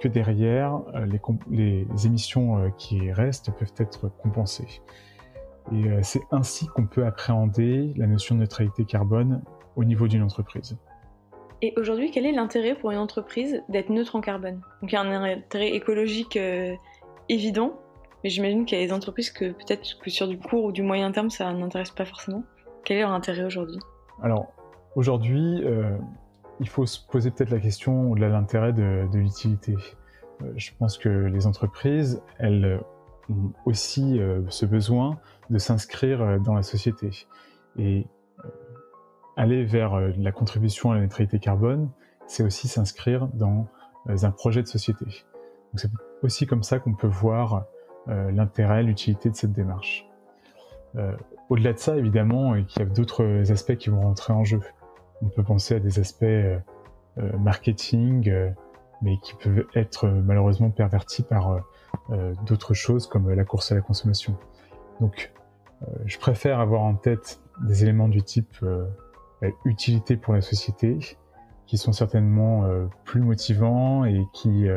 que 0.03 0.09
derrière, 0.09 0.81
euh, 0.95 1.05
les, 1.49 1.87
émissions 2.05 2.57
euh, 2.57 2.69
qui 2.77 3.09
restent 3.09 3.51
peuvent 3.57 3.73
être 3.77 4.09
compensées. 4.21 4.81
Et 5.71 5.87
euh, 5.87 5.99
c'est 6.03 6.23
ainsi 6.31 6.67
qu'on 6.67 6.85
peut 6.85 7.05
appréhender 7.05 7.93
la 7.95 8.05
notion 8.05 8.35
de 8.35 8.41
neutralité 8.41 8.83
carbone 8.83 9.41
au 9.77 9.85
niveau 9.85 10.09
d'une 10.09 10.21
entreprise. 10.21 10.77
Et 11.61 11.73
aujourd'hui, 11.77 12.11
quel 12.11 12.25
est 12.25 12.33
l'intérêt 12.33 12.75
pour 12.75 12.91
une 12.91 12.97
entreprise 12.97 13.63
d'être 13.69 13.89
neutre 13.89 14.17
en 14.17 14.19
carbone? 14.19 14.59
Donc 14.81 14.91
il 14.91 14.95
y 14.95 14.97
a 14.97 15.01
un 15.01 15.23
intérêt 15.23 15.69
écologique 15.69 16.37
évident, 17.29 17.79
mais 18.25 18.29
j'imagine 18.29 18.65
qu'il 18.65 18.77
y 18.77 18.83
a 18.83 18.85
des 18.85 18.91
entreprises 18.91 19.31
que 19.31 19.53
peut-être 19.53 19.97
que 19.99 20.09
sur 20.09 20.27
du 20.27 20.37
court 20.37 20.65
ou 20.65 20.71
du 20.73 20.81
moyen 20.81 21.13
terme, 21.13 21.29
ça 21.29 21.53
n'intéresse 21.53 21.91
pas 21.91 22.03
forcément. 22.03 22.43
Quel 22.83 22.97
est 22.97 23.01
leur 23.01 23.11
intérêt 23.11 23.45
aujourd'hui? 23.45 23.79
Alors 24.21 24.47
aujourd'hui, 24.97 25.63
il 26.59 26.69
faut 26.69 26.85
se 26.85 26.99
poser 27.05 27.31
peut-être 27.31 27.49
la 27.49 27.59
question 27.59 28.11
au-delà 28.11 28.27
de 28.27 28.33
l'intérêt 28.33 28.73
de, 28.73 29.07
l'utilité. 29.13 29.75
Euh, 30.41 30.51
je 30.55 30.71
pense 30.77 30.97
que 30.97 31.09
les 31.09 31.47
entreprises, 31.47 32.21
elles 32.39 32.79
ont 33.29 33.51
aussi 33.65 34.19
euh, 34.19 34.41
ce 34.49 34.65
besoin 34.65 35.19
de 35.49 35.57
s'inscrire 35.57 36.21
euh, 36.21 36.39
dans 36.39 36.53
la 36.53 36.63
société. 36.63 37.09
Et 37.77 38.05
aller 39.35 39.63
vers 39.65 39.99
la 39.99 40.31
contribution 40.31 40.91
à 40.91 40.95
la 40.95 41.01
neutralité 41.01 41.39
carbone, 41.39 41.89
c'est 42.27 42.43
aussi 42.43 42.67
s'inscrire 42.67 43.27
dans 43.33 43.67
un 44.05 44.29
projet 44.29 44.61
de 44.61 44.67
société. 44.67 45.05
c'est 45.73 45.89
aussi 46.21 46.45
comme 46.45 46.61
ça 46.61 46.77
qu'on 46.77 46.93
peut 46.93 47.07
voir 47.07 47.65
l'intérêt, 48.07 48.83
l'utilité 48.83 49.31
de 49.31 49.35
cette 49.35 49.53
démarche. 49.53 50.07
Au-delà 51.49 51.73
de 51.73 51.79
ça, 51.79 51.97
évidemment, 51.97 52.53
il 52.53 52.67
y 52.77 52.81
a 52.83 52.85
d'autres 52.85 53.51
aspects 53.51 53.75
qui 53.75 53.89
vont 53.89 54.01
rentrer 54.01 54.33
en 54.33 54.43
jeu 54.43 54.61
on 55.23 55.29
peut 55.29 55.43
penser 55.43 55.75
à 55.75 55.79
des 55.79 55.99
aspects 55.99 56.23
euh, 56.23 56.59
euh, 57.17 57.37
marketing, 57.37 58.29
euh, 58.29 58.49
mais 59.01 59.17
qui 59.21 59.33
peuvent 59.35 59.65
être 59.75 60.07
malheureusement 60.07 60.69
pervertis 60.69 61.23
par 61.23 61.59
d'autres 62.45 62.73
choses 62.73 63.05
comme 63.05 63.29
la 63.29 63.43
course 63.43 63.69
à 63.73 63.75
la 63.75 63.81
consommation. 63.81 64.37
Donc, 65.01 65.33
je 66.05 66.17
préfère 66.17 66.61
avoir 66.61 66.83
en 66.83 66.95
tête 66.95 67.41
des 67.67 67.83
éléments 67.83 68.07
du 68.07 68.23
type 68.23 68.65
utilité 69.65 70.15
pour 70.15 70.33
la 70.33 70.39
société, 70.39 71.17
qui 71.67 71.77
sont 71.77 71.91
certainement 71.91 72.65
plus 73.03 73.19
motivants 73.19 74.05
et 74.05 74.23
qui 74.31 74.67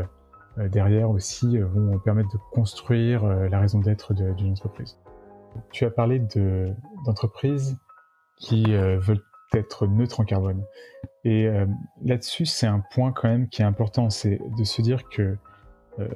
derrière 0.56 1.08
aussi 1.08 1.58
vont 1.58 2.00
permettre 2.00 2.32
de 2.32 2.38
construire 2.50 3.24
la 3.24 3.60
raison 3.60 3.78
d'être 3.78 4.12
d'une 4.12 4.50
entreprise. 4.50 4.98
Tu 5.70 5.84
as 5.84 5.90
parlé 5.90 6.20
d'entreprises 7.04 7.78
qui 8.38 8.64
veulent 8.74 9.22
être 9.54 9.86
neutre 9.86 10.20
en 10.20 10.24
carbone. 10.24 10.64
Et 11.24 11.46
euh, 11.46 11.66
là-dessus, 12.04 12.46
c'est 12.46 12.66
un 12.66 12.80
point 12.80 13.12
quand 13.12 13.28
même 13.28 13.48
qui 13.48 13.62
est 13.62 13.64
important, 13.64 14.10
c'est 14.10 14.40
de 14.56 14.64
se 14.64 14.82
dire 14.82 15.08
que 15.08 15.36
euh, 15.98 16.08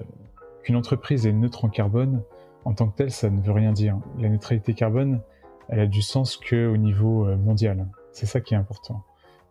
qu'une 0.62 0.76
entreprise 0.76 1.26
est 1.26 1.32
neutre 1.32 1.64
en 1.64 1.68
carbone, 1.68 2.22
en 2.64 2.74
tant 2.74 2.88
que 2.88 2.96
telle, 2.96 3.10
ça 3.10 3.30
ne 3.30 3.40
veut 3.40 3.52
rien 3.52 3.72
dire. 3.72 3.98
La 4.18 4.28
neutralité 4.28 4.74
carbone, 4.74 5.20
elle 5.68 5.80
a 5.80 5.86
du 5.86 6.02
sens 6.02 6.36
qu'au 6.36 6.76
niveau 6.76 7.26
euh, 7.26 7.36
mondial. 7.36 7.88
C'est 8.12 8.26
ça 8.26 8.40
qui 8.40 8.54
est 8.54 8.58
important. 8.58 9.02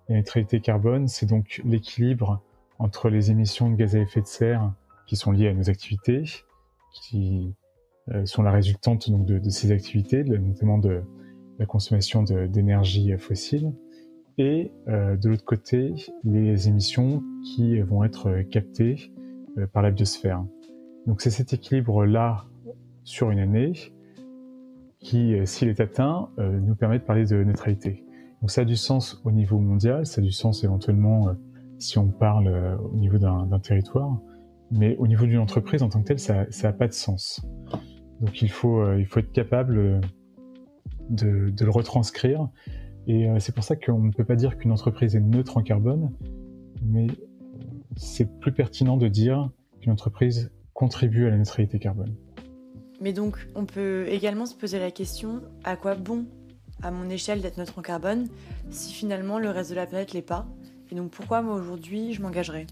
La 0.08 0.16
neutralité 0.16 0.60
carbone, 0.60 1.08
c'est 1.08 1.26
donc 1.26 1.62
l'équilibre 1.66 2.42
entre 2.78 3.10
les 3.10 3.32
émissions 3.32 3.70
de 3.70 3.76
gaz 3.76 3.96
à 3.96 4.00
effet 4.00 4.22
de 4.22 4.28
serre 4.28 4.72
qui 5.08 5.16
sont 5.16 5.32
liées 5.32 5.50
à 5.50 5.54
nos 5.54 5.70
activités, 5.70 6.24
qui 6.94 7.54
sont 8.26 8.42
la 8.42 8.52
résultante 8.52 9.12
donc 9.12 9.26
de, 9.26 9.38
de 9.38 9.50
ces 9.50 9.72
activités, 9.72 10.24
notamment 10.24 10.80
de, 10.80 11.04
la 11.60 11.66
consommation 11.66 12.24
d'énergie 12.24 13.12
fossile, 13.18 13.74
et 14.40 14.72
euh, 14.88 15.18
de 15.18 15.30
l'autre 15.30 15.44
côté, 15.44 15.94
les 16.24 16.70
émissions 16.70 17.22
qui 17.44 17.80
vont 17.82 18.06
être 18.06 18.42
captées 18.50 19.12
euh, 19.58 19.68
par 19.68 19.84
la 19.84 19.92
biosphère. 19.92 20.46
Donc 21.06 21.22
c'est 21.22 21.30
cet 21.30 21.52
équilibre-là 21.52 22.46
sur 23.04 23.32
une 23.32 23.40
année 23.40 23.74
qui, 25.00 25.36
euh, 25.36 25.46
s'il 25.46 25.68
est 25.68 25.82
atteint, 25.82 26.30
nous 26.38 26.76
permet 26.76 27.00
de 27.00 27.04
parler 27.04 27.26
de 27.26 27.44
neutralité. 27.44 28.06
Donc 28.40 28.50
ça 28.50 28.62
a 28.62 28.66
du 28.66 28.78
sens 28.78 29.22
au 29.26 29.32
niveau 29.32 29.60
mondial, 29.60 30.06
ça 30.06 30.22
a 30.22 30.24
du 30.24 30.32
sens 30.32 30.64
éventuellement 30.64 31.36
si 31.78 31.98
on 31.98 32.08
parle 32.08 32.78
au 32.94 32.96
niveau 32.96 33.18
d'un 33.18 33.60
territoire, 33.60 34.22
mais 34.72 34.96
au 34.98 35.08
niveau 35.08 35.26
d'une 35.26 35.40
entreprise 35.40 35.84
en 35.84 35.90
tant 35.90 36.02
que 36.02 36.14
telle, 36.14 36.20
ça 36.20 36.46
n'a 36.64 36.74
pas 36.74 36.88
de 36.88 36.94
sens. 36.94 37.46
Donc 38.22 38.42
il 38.42 38.50
faut, 38.50 38.94
il 38.94 39.06
faut 39.06 39.20
être 39.20 39.34
capable 39.34 40.00
de, 41.10 41.54
le 41.60 41.70
retranscrire. 41.70 42.50
Et 43.08 43.28
c'est 43.40 43.56
pour 43.56 43.64
ça 43.64 43.76
qu'on 43.76 44.00
ne 44.00 44.12
peut 44.12 44.26
pas 44.26 44.36
dire 44.36 44.58
qu'une 44.58 44.72
entreprise 44.72 45.16
est 45.16 45.20
neutre 45.20 45.58
en 45.58 45.64
carbone, 45.64 46.12
mais 46.84 47.08
c'est 47.96 48.40
plus 48.40 48.52
pertinent 48.52 48.98
de 48.98 49.08
dire 49.08 49.50
qu'une 49.82 49.92
entreprise 49.92 50.52
contribue 50.74 51.26
à 51.26 51.32
la 51.32 51.38
neutralité 51.38 51.80
carbone. 51.80 52.16
Mais 53.02 53.14
donc, 53.14 53.48
on 53.56 53.66
peut 53.66 54.06
également 54.10 54.46
se 54.46 54.56
poser 54.56 54.80
la 54.80 54.92
question 54.92 55.42
à 55.64 55.76
quoi 55.76 55.96
bon, 55.96 56.26
à 56.82 56.92
mon 56.92 57.10
échelle, 57.10 57.42
d'être 57.42 57.58
neutre 57.58 57.80
en 57.80 57.82
carbone 57.82 58.28
si 58.70 58.94
finalement 58.94 59.40
le 59.40 59.50
reste 59.50 59.72
de 59.72 59.76
la 59.76 59.86
planète 59.86 60.14
l'est 60.14 60.22
pas? 60.22 60.48
Et 60.92 60.96
donc, 60.96 61.12
pourquoi 61.12 61.42
moi 61.42 61.56
aujourd'hui 61.56 62.14
je 62.14 62.22
m'engagerais? 62.22 62.68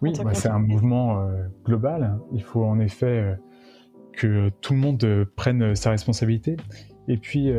Oui, 0.00 0.12
bah, 0.22 0.34
c'est 0.34 0.48
un 0.48 0.58
mouvement 0.58 1.20
euh, 1.20 1.46
global. 1.64 2.18
Il 2.32 2.42
faut 2.42 2.64
en 2.64 2.78
effet 2.78 3.06
euh, 3.06 3.34
que 4.12 4.50
tout 4.60 4.72
le 4.72 4.78
monde 4.78 5.02
euh, 5.04 5.24
prenne 5.36 5.74
sa 5.76 5.90
responsabilité. 5.90 6.56
Et 7.06 7.16
puis, 7.16 7.52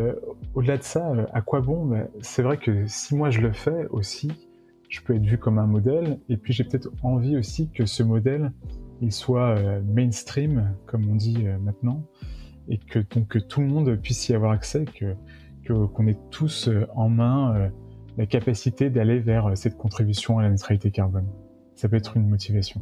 au-delà 0.56 0.78
de 0.78 0.84
ça, 0.84 1.14
à 1.32 1.42
quoi 1.42 1.62
bon 1.62 2.08
C'est 2.22 2.42
vrai 2.42 2.58
que 2.58 2.88
si 2.88 3.14
moi 3.16 3.30
je 3.30 3.42
le 3.42 3.52
fais 3.52 3.86
aussi, 3.92 4.32
je 4.90 5.02
peux 5.02 5.16
être 5.16 5.26
vu 5.26 5.38
comme 5.38 5.60
un 5.60 5.68
modèle. 5.68 6.20
Et 6.30 6.38
puis, 6.38 6.52
j'ai 6.52 6.64
peut-être 6.64 6.90
envie 7.04 7.38
aussi 7.38 7.70
que 7.70 7.86
ce 7.86 8.02
modèle 8.02 8.52
il 9.02 9.12
soit 9.12 9.58
euh, 9.58 9.82
mainstream, 9.84 10.76
comme 10.86 11.10
on 11.10 11.16
dit 11.16 11.44
euh, 11.46 11.58
maintenant, 11.60 12.04
et 12.70 12.78
que, 12.78 13.00
donc, 13.00 13.48
tout 13.48 13.62
le 13.62 13.68
monde 13.68 13.96
puisse 14.02 14.30
y 14.30 14.34
avoir 14.34 14.52
accès, 14.52 14.86
que 14.86 15.16
qu'on 15.68 16.06
ait 16.06 16.18
tous 16.30 16.68
euh, 16.68 16.86
en 16.96 17.10
main 17.10 17.72
la 18.18 18.28
capacité 18.28 18.92
d'aller 18.92 19.18
vers 19.18 19.58
cette 19.58 19.78
contribution 19.78 20.38
à 20.38 20.44
la 20.44 20.50
neutralité 20.52 20.92
carbone. 20.92 21.28
Ça 21.74 21.90
peut 21.90 21.96
être 21.96 22.16
une 22.16 22.30
motivation. 22.30 22.80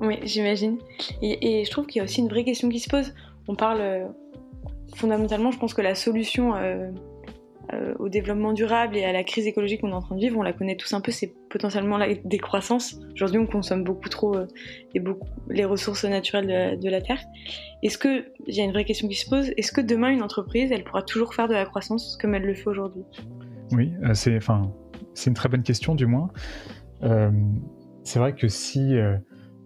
Oui, 0.00 0.18
j'imagine. 0.24 0.78
Et, 1.22 1.64
je 1.64 1.70
trouve 1.70 1.86
qu'il 1.86 2.00
y 2.00 2.00
a 2.00 2.04
aussi 2.04 2.20
une 2.20 2.28
vraie 2.28 2.44
question 2.44 2.68
qui 2.68 2.80
se 2.80 2.90
pose. 2.90 3.14
On 3.46 3.54
parle 3.54 4.08
fondamentalement, 4.96 5.50
je 5.50 5.58
pense 5.58 5.74
que 5.74 5.82
la 5.82 5.94
solution 5.94 6.54
euh, 7.74 7.94
au 7.98 8.08
développement 8.08 8.54
durable 8.54 8.96
et 8.96 9.04
à 9.04 9.12
la 9.12 9.22
crise 9.24 9.46
écologique 9.46 9.82
qu'on 9.82 9.90
est 9.90 9.94
en 9.94 10.00
train 10.00 10.14
de 10.14 10.20
vivre, 10.22 10.38
on 10.38 10.42
la 10.42 10.54
connaît 10.54 10.76
tous 10.76 10.94
un 10.94 11.02
peu, 11.02 11.12
c'est 11.12 11.34
potentiellement 11.50 11.98
la 11.98 12.14
décroissance. 12.24 12.98
Aujourd'hui, 13.12 13.38
on 13.38 13.46
consomme 13.46 13.84
beaucoup 13.84 14.08
trop 14.08 14.34
euh, 14.34 14.46
et 14.94 15.00
beaucoup, 15.00 15.28
les 15.50 15.66
ressources 15.66 16.06
naturelles 16.06 16.78
de 16.80 16.88
la, 16.88 17.02
Terre. 17.02 17.20
Est-ce 17.82 17.98
que, 17.98 18.24
il 18.46 18.54
y 18.54 18.62
a 18.62 18.64
une 18.64 18.72
vraie 18.72 18.86
question 18.86 19.06
qui 19.06 19.16
se 19.16 19.28
pose, 19.28 19.52
est-ce 19.58 19.70
que 19.70 19.82
demain, 19.82 20.08
une 20.08 20.22
entreprise, 20.22 20.72
elle 20.72 20.82
pourra 20.82 21.02
toujours 21.02 21.34
faire 21.34 21.46
de 21.46 21.52
la 21.52 21.66
croissance 21.66 22.16
comme 22.16 22.34
elle 22.34 22.44
le 22.44 22.54
fait 22.54 22.68
aujourd'hui? 22.68 23.02
Oui, 23.72 23.92
euh, 24.02 24.14
c'est 24.14 24.34
enfin, 24.38 24.72
une 25.26 25.34
très 25.34 25.50
bonne 25.50 25.62
question, 25.62 25.94
du 25.94 26.06
moins. 26.06 26.30
c'est 28.02 28.18
vrai 28.18 28.34
que 28.34 28.48
si 28.48 28.94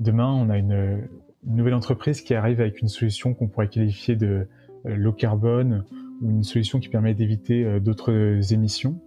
demain, 0.01 0.33
on 0.33 0.51
a 0.51 0.59
une, 0.59 1.09
nouvelle 1.45 1.75
entreprise 1.75 2.21
qui 2.21 2.35
arrive 2.35 2.61
avec 2.61 2.81
une 2.83 2.89
solution 2.89 3.35
qu'on 3.35 3.47
pourrait 3.47 3.69
qualifier 3.69 4.17
de 4.17 4.49
low 4.85 5.13
carbone, 5.13 5.85
ou 6.23 6.31
une 6.31 6.45
solution 6.45 6.79
qui 6.79 6.89
permet 6.89 7.15
d'éviter 7.15 7.65
euh, 7.65 7.81
d'autres 7.81 8.53
émissions, 8.53 9.01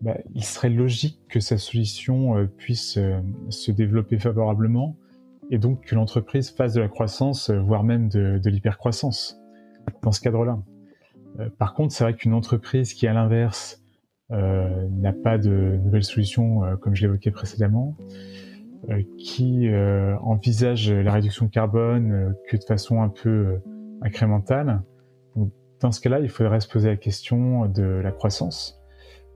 bah, 0.00 0.16
il 0.34 0.42
serait 0.42 0.70
logique 0.70 1.20
que 1.28 1.38
sa 1.38 1.58
solution 1.58 2.36
euh, 2.36 2.46
puisse 2.46 2.96
euh, 2.96 3.20
se 3.50 3.70
développer 3.70 4.18
favorablement 4.18 4.96
et 5.50 5.58
donc 5.58 5.84
que 5.84 5.94
l'entreprise 5.94 6.50
fasse 6.50 6.72
de 6.72 6.80
la 6.80 6.88
croissance, 6.88 7.50
voire 7.50 7.84
même 7.84 8.08
de, 8.08 8.40
de 8.42 8.50
l'hypercroissance 8.50 9.38
dans 10.02 10.12
ce 10.12 10.20
cadre-là. 10.20 10.58
par 11.58 11.74
contre, 11.74 11.92
c'est 11.92 12.04
vrai 12.04 12.14
qu'une 12.14 12.32
entreprise 12.32 12.94
qui, 12.94 13.06
à 13.06 13.12
l'inverse, 13.12 13.82
n'a 14.30 15.12
pas 15.12 15.36
de 15.36 15.78
nouvelles 15.84 16.04
solutions, 16.04 16.62
comme 16.80 16.94
je 16.94 17.02
l'évoquais 17.02 17.32
précédemment, 17.32 17.96
qui 19.18 19.68
envisage 20.22 20.90
la 20.90 21.12
réduction 21.12 21.46
de 21.46 21.50
carbone 21.50 22.34
que 22.48 22.56
de 22.56 22.64
façon 22.64 23.02
un 23.02 23.10
peu 23.10 23.58
incrémentale, 24.04 24.82
dans 25.82 25.90
ce 25.90 26.00
cas-là, 26.00 26.20
il 26.20 26.28
faudrait 26.28 26.60
se 26.60 26.68
poser 26.68 26.88
la 26.90 26.96
question 26.96 27.66
de 27.66 27.82
la 27.82 28.12
croissance. 28.12 28.80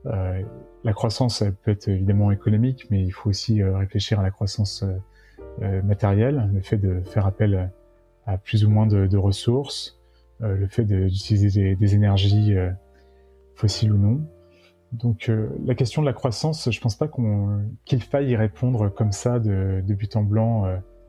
Euh, 0.05 0.41
la 0.83 0.93
croissance 0.93 1.43
peut 1.63 1.71
être 1.71 1.89
évidemment 1.89 2.31
économique, 2.31 2.87
mais 2.89 3.03
il 3.03 3.11
faut 3.11 3.29
aussi 3.29 3.61
euh, 3.61 3.77
réfléchir 3.77 4.19
à 4.19 4.23
la 4.23 4.31
croissance 4.31 4.83
euh, 5.61 5.81
matérielle, 5.83 6.49
le 6.53 6.61
fait 6.61 6.77
de 6.77 7.01
faire 7.01 7.25
appel 7.25 7.71
à 8.25 8.37
plus 8.37 8.63
ou 8.63 8.69
moins 8.69 8.87
de, 8.87 9.17
ressources, 9.17 9.99
le 10.39 10.67
fait 10.67 10.85
d'utiliser 10.85 11.75
des, 11.75 11.95
énergies 11.95 12.55
fossiles 13.55 13.93
ou 13.93 13.97
non. 13.97 14.21
Donc 14.91 15.31
la 15.65 15.75
question 15.75 16.01
de 16.01 16.07
la 16.07 16.13
croissance, 16.13 16.69
je 16.69 16.81
pense 16.81 16.95
pas 16.95 17.09
qu'il 17.85 18.03
faille 18.03 18.29
y 18.29 18.35
répondre 18.35 18.89
comme 18.89 19.11
ça 19.11 19.39
de, 19.39 19.81
but 19.87 20.15
en 20.15 20.23
blanc. 20.23 20.65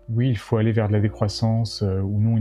oui, 0.09 0.31
il 0.31 0.39
faut 0.39 0.57
aller 0.57 0.73
vers 0.73 0.89
de 0.89 0.93
la 0.93 1.01
décroissance 1.01 1.83
ou 1.83 2.21
non, 2.21 2.37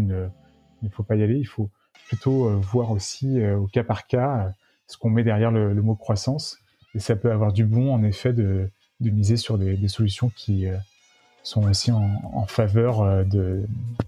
il 0.82 0.86
ne 0.86 0.90
faut 0.90 1.04
pas 1.04 1.16
y 1.16 1.24
aller. 1.24 1.38
Il 1.38 1.48
faut 1.48 1.70
plutôt 2.08 2.48
euh, 2.48 2.56
voir 2.56 2.92
aussi 2.92 3.40
euh, 3.40 3.58
au 3.58 3.68
cas 3.68 3.84
par 3.84 4.08
cas 4.08 4.38
euh, 4.38 4.50
ce 4.88 4.98
qu'on 4.98 5.10
met 5.10 5.24
derrière 5.24 5.52
le, 5.52 5.74
mot 5.82 5.96
croissance. 5.96 6.58
Et 6.96 7.00
ça 7.00 7.16
peut 7.16 7.32
avoir 7.32 7.52
du 7.52 7.66
bon, 7.66 7.94
en 7.94 8.04
effet, 8.04 8.34
de, 8.34 8.70
miser 9.02 9.38
sur 9.38 9.58
des, 9.58 9.88
solutions 9.90 10.32
qui 10.36 10.66
sont 11.44 11.70
aussi 11.70 11.92
en, 11.92 12.46
faveur 12.48 13.26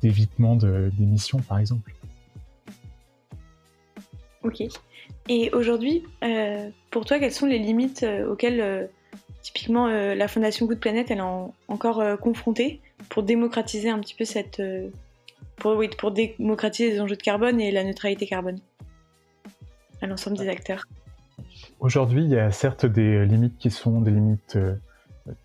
d'évitement 0.02 0.56
d'émissions, 0.56 1.40
par 1.40 1.60
exemple. 1.60 1.94
Ok. 4.44 4.64
Et 5.28 5.52
aujourd'hui, 5.52 6.06
pour 6.92 7.04
toi, 7.04 7.20
quelles 7.20 7.34
sont 7.34 7.46
les 7.46 7.60
limites 7.60 8.06
auxquelles, 8.30 8.90
typiquement, 9.42 9.88
la 9.88 10.28
Fondation 10.30 10.66
Good 10.66 10.80
Planet 10.80 11.12
elle 11.12 11.18
est 11.18 11.52
encore 11.68 12.02
confrontée 12.20 12.80
pour 13.10 13.24
démocratiser 13.24 13.90
un 13.90 14.00
petit 14.00 14.16
peu 14.16 14.24
cette, 14.24 14.62
pour, 15.60 15.76
oui, 15.78 15.90
pour 15.98 16.12
démocratiser 16.12 16.92
les 16.92 17.02
enjeux 17.02 17.16
de 17.16 17.22
carbone 17.22 17.60
et 17.62 17.72
la 17.72 17.84
neutralité 17.84 18.26
carbone 18.26 18.60
à 20.02 20.08
l'ensemble 20.08 20.38
des 20.38 20.48
acteurs 20.48 20.86
Aujourd'hui, 21.80 22.24
il 22.24 22.30
y 22.30 22.38
a 22.38 22.52
certes 22.52 22.86
des 22.86 23.26
limites 23.26 23.58
qui 23.58 23.72
sont 23.72 24.02
des 24.02 24.12
limites 24.12 24.58
euh, 24.58 24.76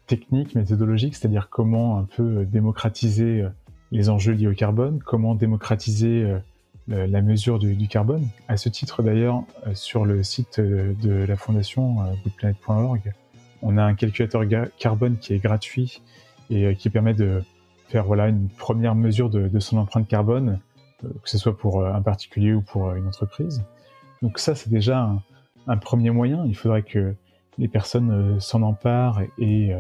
techniques, 0.06 0.54
méthodologiques, 0.54 1.14
c'est-à-dire 1.14 1.48
comment 1.48 1.98
un 1.98 2.04
peu 2.04 2.44
démocratiser 2.44 3.42
euh, 3.42 3.48
les 3.92 4.08
enjeux 4.08 4.32
liés 4.32 4.48
au 4.48 4.54
carbone, 4.54 5.00
comment 5.04 5.34
démocratiser 5.34 6.24
euh, 6.24 6.38
la 6.88 7.22
mesure 7.22 7.58
du, 7.58 7.88
carbone. 7.88 8.26
À 8.48 8.56
ce 8.56 8.68
titre, 8.68 9.02
d'ailleurs, 9.02 9.44
sur 9.72 10.04
le 10.04 10.22
site 10.22 10.60
de 10.60 11.24
la 11.24 11.34
fondation 11.34 11.96
goodplanet.org, 12.24 13.14
on 13.62 13.78
a 13.78 13.82
un 13.82 13.94
calculateur 13.94 14.42
carbone 14.78 15.16
qui 15.16 15.32
est 15.32 15.38
gratuit 15.38 16.02
et 16.50 16.76
qui 16.76 16.90
permet 16.90 17.14
de 17.14 17.42
faire 17.94 18.04
voilà 18.04 18.26
une 18.26 18.48
première 18.48 18.96
mesure 18.96 19.30
de, 19.30 19.60
son 19.60 19.78
empreinte 19.78 20.08
carbone, 20.08 20.58
euh, 21.04 21.08
que 21.22 21.30
ce 21.30 21.38
soit 21.38 21.56
pour 21.56 21.80
euh, 21.80 21.92
un 21.92 22.02
particulier 22.02 22.52
ou 22.52 22.60
pour 22.60 22.88
euh, 22.88 22.96
une 22.96 23.06
entreprise. 23.06 23.62
Donc 24.20 24.40
ça, 24.40 24.56
c'est 24.56 24.68
déjà 24.68 25.12
un, 25.68 25.76
premier 25.76 26.10
moyen. 26.10 26.44
Il 26.44 26.56
faudrait 26.56 26.82
que 26.82 27.14
les 27.56 27.68
personnes 27.68 28.40
s'en 28.40 28.62
emparent 28.62 29.22
et, 29.38 29.72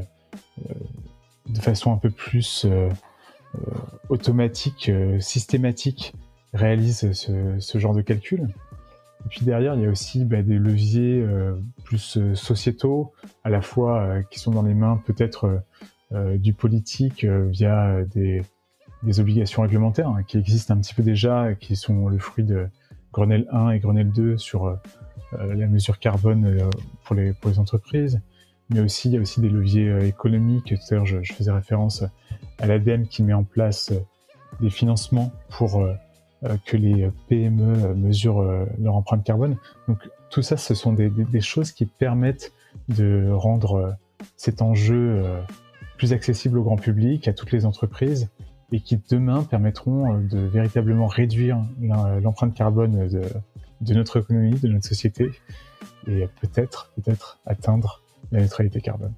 de 1.48 1.58
façon 1.58 1.92
un 1.92 1.96
peu 1.96 2.10
plus 2.10 2.66
automatique, 4.08 4.90
systématique, 5.18 6.14
réalisent 6.52 7.10
ce, 7.12 7.78
genre 7.78 7.94
de 7.94 8.02
calcul. 8.02 8.48
Et 9.24 9.28
puis 9.28 9.44
derrière, 9.44 9.74
il 9.74 9.82
y 9.82 9.86
a 9.86 9.90
aussi 9.90 10.24
bah, 10.24 10.42
des 10.42 10.58
leviers 10.58 11.26
plus 11.84 12.18
sociétaux, 12.34 13.12
à 13.42 13.50
la 13.50 13.60
fois 13.60 14.22
qui 14.30 14.38
sont 14.38 14.52
dans 14.52 14.62
les 14.62 14.74
mains 14.74 15.02
peut-être 15.06 15.62
du 16.14 16.52
politique 16.52 17.24
euh, 17.24 17.48
via 17.50 18.02
des, 18.04 18.42
obligations 19.18 19.62
réglementaires 19.62 20.08
hein, 20.08 20.22
qui 20.26 20.38
existent 20.38 20.74
un 20.74 20.78
petit 20.78 20.94
peu 20.94 21.02
déjà, 21.02 21.54
qui 21.54 21.76
sont 21.76 22.08
le 22.08 22.18
fruit 22.18 22.44
de 22.44 22.68
Grenelle 23.12 23.46
1 23.52 23.70
et 23.70 23.78
Grenelle 23.78 24.10
2 24.10 24.38
sur 24.38 24.66
euh, 24.66 24.76
la 25.32 25.66
mesure 25.66 25.98
carbone 25.98 26.70
pour 27.04 27.14
les, 27.14 27.34
entreprises. 27.58 28.20
Mais 28.70 28.80
aussi, 28.80 29.08
il 29.08 29.14
y 29.14 29.18
a 29.18 29.20
aussi 29.20 29.40
des 29.40 29.50
leviers 29.50 30.06
économiques. 30.06 30.74
Tout 30.74 30.94
à 30.94 30.94
l'heure, 30.94 31.06
je, 31.06 31.32
faisais 31.34 31.50
référence 31.50 32.02
à 32.58 32.66
l'ADEME 32.66 33.06
qui 33.06 33.22
met 33.22 33.34
en 33.34 33.44
place 33.44 33.92
des 34.60 34.70
financements 34.70 35.32
pour 35.50 35.86
que 36.64 36.76
les 36.78 37.10
PME 37.28 37.94
mesurent 37.94 38.42
leur 38.80 38.94
empreinte 38.94 39.22
carbone. 39.22 39.58
Donc 39.86 39.98
tout 40.30 40.40
ça, 40.40 40.56
ce 40.56 40.74
sont 40.74 40.94
des 40.94 41.40
choses 41.42 41.72
qui 41.72 41.84
permettent 41.84 42.52
de 42.88 43.28
rendre 43.30 43.96
cet 44.36 44.62
enjeu 44.62 45.22
plus 45.96 46.12
accessibles 46.12 46.58
au 46.58 46.62
grand 46.62 46.76
public, 46.76 47.28
à 47.28 47.32
toutes 47.32 47.52
les 47.52 47.66
entreprises, 47.66 48.28
et 48.72 48.80
qui 48.80 49.00
demain 49.10 49.44
permettront 49.44 50.14
euh, 50.14 50.18
de 50.20 50.38
véritablement 50.38 51.06
réduire 51.06 51.60
l'empreinte 51.80 52.54
carbone 52.54 53.08
de, 53.80 53.94
notre 53.94 54.20
économie, 54.20 54.58
de 54.58 54.68
notre 54.68 54.86
société, 54.86 55.30
et 56.06 56.26
peut-être, 56.40 56.92
peut-être 56.96 57.38
atteindre 57.46 58.02
la 58.32 58.40
neutralité 58.40 58.80
carbone. 58.80 59.14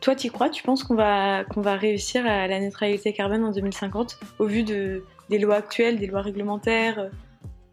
Toi, 0.00 0.16
tu 0.16 0.30
crois? 0.30 0.48
Tu 0.48 0.62
penses 0.62 0.84
qu'on 0.84 0.94
va, 0.94 1.44
va 1.54 1.76
réussir 1.76 2.26
à 2.26 2.48
la 2.48 2.60
neutralité 2.60 3.12
carbone 3.12 3.44
en 3.44 3.52
2050 3.52 4.18
au 4.38 4.46
vu 4.46 4.64
de, 4.64 5.04
des 5.28 5.38
lois 5.38 5.56
actuelles, 5.56 5.98
des 5.98 6.06
lois 6.06 6.22
réglementaires, 6.22 7.10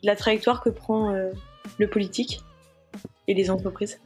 de 0.03 0.07
la 0.07 0.15
trajectoire 0.15 0.61
que 0.61 0.69
prend 0.69 1.11
euh, 1.11 1.31
le 1.77 1.87
politique 1.87 2.41
et 3.27 3.33
les 3.33 3.49
entreprises? 3.49 3.99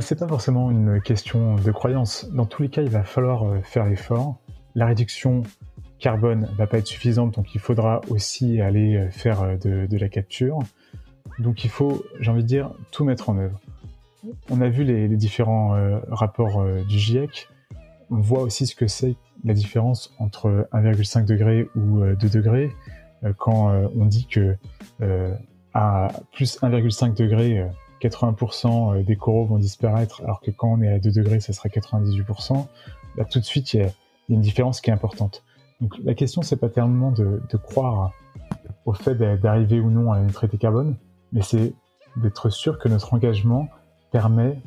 C'est 0.00 0.18
pas 0.18 0.28
forcément 0.28 0.70
une 0.70 1.00
question 1.00 1.56
de 1.56 1.70
croyance. 1.70 2.28
Dans 2.32 2.44
tous 2.44 2.62
les 2.62 2.68
cas, 2.68 2.82
il 2.82 2.90
va 2.90 3.04
falloir 3.04 3.44
euh, 3.44 3.60
faire 3.62 3.86
l'effort. 3.86 4.36
La 4.74 4.86
réduction 4.86 5.42
carbone 5.98 6.48
va 6.56 6.66
pas 6.66 6.78
être 6.78 6.86
suffisante, 6.86 7.34
donc 7.34 7.54
il 7.54 7.60
faudra 7.60 8.00
aussi 8.08 8.60
aller 8.60 9.08
faire 9.10 9.58
de, 9.58 9.86
de 9.86 9.96
la 9.96 10.08
capture. 10.10 10.58
Donc 11.38 11.64
il 11.64 11.70
faut, 11.70 12.04
j'ai 12.20 12.30
envie 12.30 12.42
de 12.42 12.48
dire, 12.48 12.72
tout 12.90 13.04
mettre 13.04 13.30
en 13.30 13.38
œuvre. 13.38 13.58
On 14.50 14.60
a 14.60 14.68
vu 14.68 14.84
les, 14.84 15.08
les 15.08 15.16
différents 15.16 15.74
rapports 16.10 16.62
du 16.86 16.98
GIEC. 16.98 17.48
On 18.10 18.20
voit 18.20 18.42
aussi 18.42 18.66
ce 18.66 18.74
que 18.74 18.86
c'est 18.86 19.14
la 19.44 19.54
différence 19.54 20.14
entre 20.18 20.68
1,5 20.74 21.24
degré 21.24 21.68
ou 21.74 22.04
2 22.04 22.28
degrés 22.28 22.70
quand 23.38 23.72
on 23.96 24.04
dit 24.04 24.26
que 24.26 24.56
à 25.72 26.08
plus 26.32 26.60
1,5 26.60 27.16
degré, 27.16 27.66
80% 28.00 29.04
des 29.04 29.16
coraux 29.16 29.46
vont 29.46 29.58
disparaître, 29.58 30.22
alors 30.22 30.40
que 30.40 30.50
quand 30.50 30.68
on 30.68 30.82
est 30.82 30.88
à 30.88 30.98
2 30.98 31.10
degrés, 31.10 31.40
ça 31.40 31.52
sera 31.52 31.68
98%. 31.68 32.66
Là, 33.16 33.24
tout 33.24 33.40
de 33.40 33.44
suite, 33.44 33.74
il 33.74 33.80
y, 33.80 33.84
a 33.84 33.90
une 34.28 34.40
différence 34.40 34.80
qui 34.80 34.90
est 34.90 34.92
importante. 34.92 35.44
Donc 35.80 35.94
la 36.04 36.14
question, 36.14 36.42
c'est 36.42 36.56
pas 36.56 36.68
tellement 36.68 37.10
de, 37.10 37.40
croire 37.62 38.12
au 38.84 38.92
fait 38.92 39.14
d'arriver 39.14 39.80
ou 39.80 39.90
non 39.90 40.12
à 40.12 40.18
la 40.18 40.24
neutralité 40.24 40.58
carbone, 40.58 40.96
mais 41.32 41.42
c'est 41.42 41.74
d'être 42.16 42.50
sûr 42.50 42.78
que 42.78 42.88
notre 42.88 43.12
engagement 43.14 43.68
permet 44.10 44.58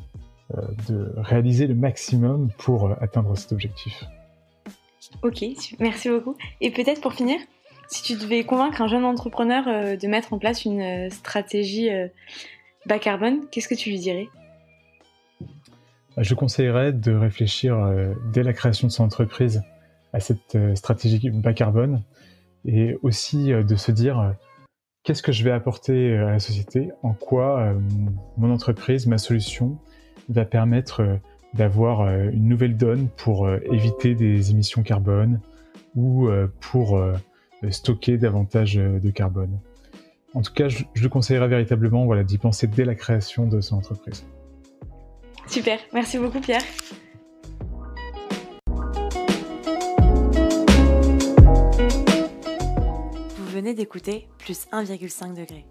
euh, 0.56 0.62
de 0.88 1.12
réaliser 1.16 1.66
le 1.66 1.74
maximum 1.74 2.50
pour 2.58 2.86
euh, 2.86 2.94
atteindre 3.00 3.36
cet 3.36 3.52
objectif. 3.52 4.04
Ok, 5.22 5.44
merci 5.78 6.08
beaucoup. 6.08 6.36
Et 6.60 6.70
peut-être 6.70 7.00
pour 7.00 7.14
finir, 7.14 7.38
si 7.88 8.02
tu 8.02 8.14
devais 8.14 8.44
convaincre 8.44 8.82
un 8.82 8.86
jeune 8.86 9.04
entrepreneur 9.04 9.64
euh, 9.66 9.96
de 9.96 10.06
mettre 10.06 10.32
en 10.32 10.38
place 10.38 10.64
une 10.64 11.10
stratégie 11.10 11.88
bas 12.86 12.98
carbone, 12.98 13.46
qu'est-ce 13.50 13.68
que 13.68 13.74
tu 13.74 13.90
lui 13.90 13.98
dirais? 13.98 14.28
Je 16.16 16.34
conseillerais 16.34 16.92
de 16.92 17.12
réfléchir 17.12 17.78
dès 18.32 18.42
la 18.42 18.52
création 18.52 18.88
de 18.88 18.92
son 18.92 19.04
entreprise 19.04 19.62
à 20.12 20.20
cette 20.20 20.58
stratégie 20.74 21.30
bas 21.30 21.54
carbone 21.54 22.02
et 22.64 22.96
aussi 23.02 23.52
de 23.52 23.76
se 23.76 23.92
dire 23.92 24.34
qu'est-ce 25.04 25.22
que 25.22 25.32
je 25.32 25.44
vais 25.44 25.52
apporter 25.52 26.16
à 26.16 26.32
la 26.32 26.40
société, 26.40 26.90
en 27.02 27.14
quoi 27.14 27.74
mon 28.36 28.52
entreprise, 28.52 29.06
ma 29.06 29.18
solution 29.18 29.78
va 30.30 30.44
permettre 30.44 31.02
euh, 31.02 31.16
d'avoir 31.54 32.02
euh, 32.02 32.30
une 32.32 32.48
nouvelle 32.48 32.76
donne 32.76 33.08
pour 33.16 33.46
euh, 33.46 33.58
éviter 33.72 34.14
des 34.14 34.50
émissions 34.50 34.82
carbone 34.82 35.40
ou 35.96 36.28
pour 36.60 37.02
stocker 37.68 38.16
davantage 38.16 38.76
de 38.76 39.10
carbone? 39.10 39.58
En 40.32 40.42
tout 40.42 40.52
cas, 40.52 40.68
je, 40.68 40.84
le 40.94 41.08
conseillerais 41.08 41.48
véritablement 41.48 42.04
voilà, 42.04 42.22
d'y 42.22 42.38
penser 42.38 42.66
dès 42.68 42.84
la 42.84 42.94
création 42.94 43.46
de 43.46 43.60
son 43.60 43.76
entreprise. 43.76 44.24
Super, 45.48 45.80
merci 45.92 46.18
beaucoup 46.18 46.40
Pierre. 46.40 46.62
Vous 53.36 53.46
venez 53.52 53.74
d'écouter 53.74 54.28
Plus 54.38 54.68
1,5 54.72 55.34
degré. 55.34 55.66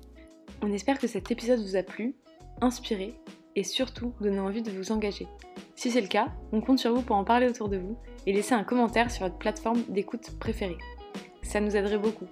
On 0.61 0.73
espère 0.73 0.99
que 0.99 1.07
cet 1.07 1.31
épisode 1.31 1.61
vous 1.61 1.77
a 1.77 1.83
plu, 1.83 2.15
inspiré 2.59 3.13
et 3.55 3.63
surtout 3.63 4.13
donner 4.19 4.39
envie 4.39 4.61
de 4.61 4.71
vous 4.71 4.91
engager. 4.91 5.27
Si 5.75 5.89
c'est 5.89 6.01
le 6.01 6.07
cas, 6.07 6.27
on 6.51 6.59
compte 6.59 6.79
sur 6.79 6.93
vous 6.93 7.01
pour 7.01 7.15
en 7.15 7.23
parler 7.23 7.47
autour 7.47 7.69
de 7.69 7.77
vous 7.77 7.97
et 8.25 8.33
laisser 8.33 8.53
un 8.53 8.65
commentaire 8.65 9.09
sur 9.09 9.23
votre 9.23 9.37
plateforme 9.37 9.81
d'écoute 9.87 10.31
préférée. 10.37 10.77
Ça 11.41 11.61
nous 11.61 11.77
aiderait 11.77 11.97
beaucoup. 11.97 12.27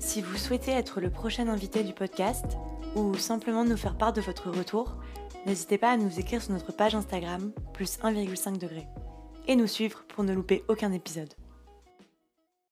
Si 0.00 0.22
vous 0.22 0.38
souhaitez 0.38 0.72
être 0.72 1.00
le 1.00 1.10
prochain 1.10 1.46
invité 1.48 1.84
du 1.84 1.92
podcast 1.92 2.56
ou 2.96 3.14
simplement 3.16 3.64
nous 3.64 3.76
faire 3.76 3.98
part 3.98 4.14
de 4.14 4.22
votre 4.22 4.50
retour, 4.50 4.96
n'hésitez 5.46 5.76
pas 5.76 5.92
à 5.92 5.96
nous 5.98 6.18
écrire 6.18 6.42
sur 6.42 6.54
notre 6.54 6.72
page 6.72 6.94
Instagram 6.94 7.52
plus 7.74 7.98
1,5 7.98 8.56
degré 8.58 8.86
et 9.46 9.56
nous 9.56 9.66
suivre 9.66 10.04
pour 10.08 10.24
ne 10.24 10.32
louper 10.32 10.64
aucun 10.68 10.90
épisode. 10.92 11.32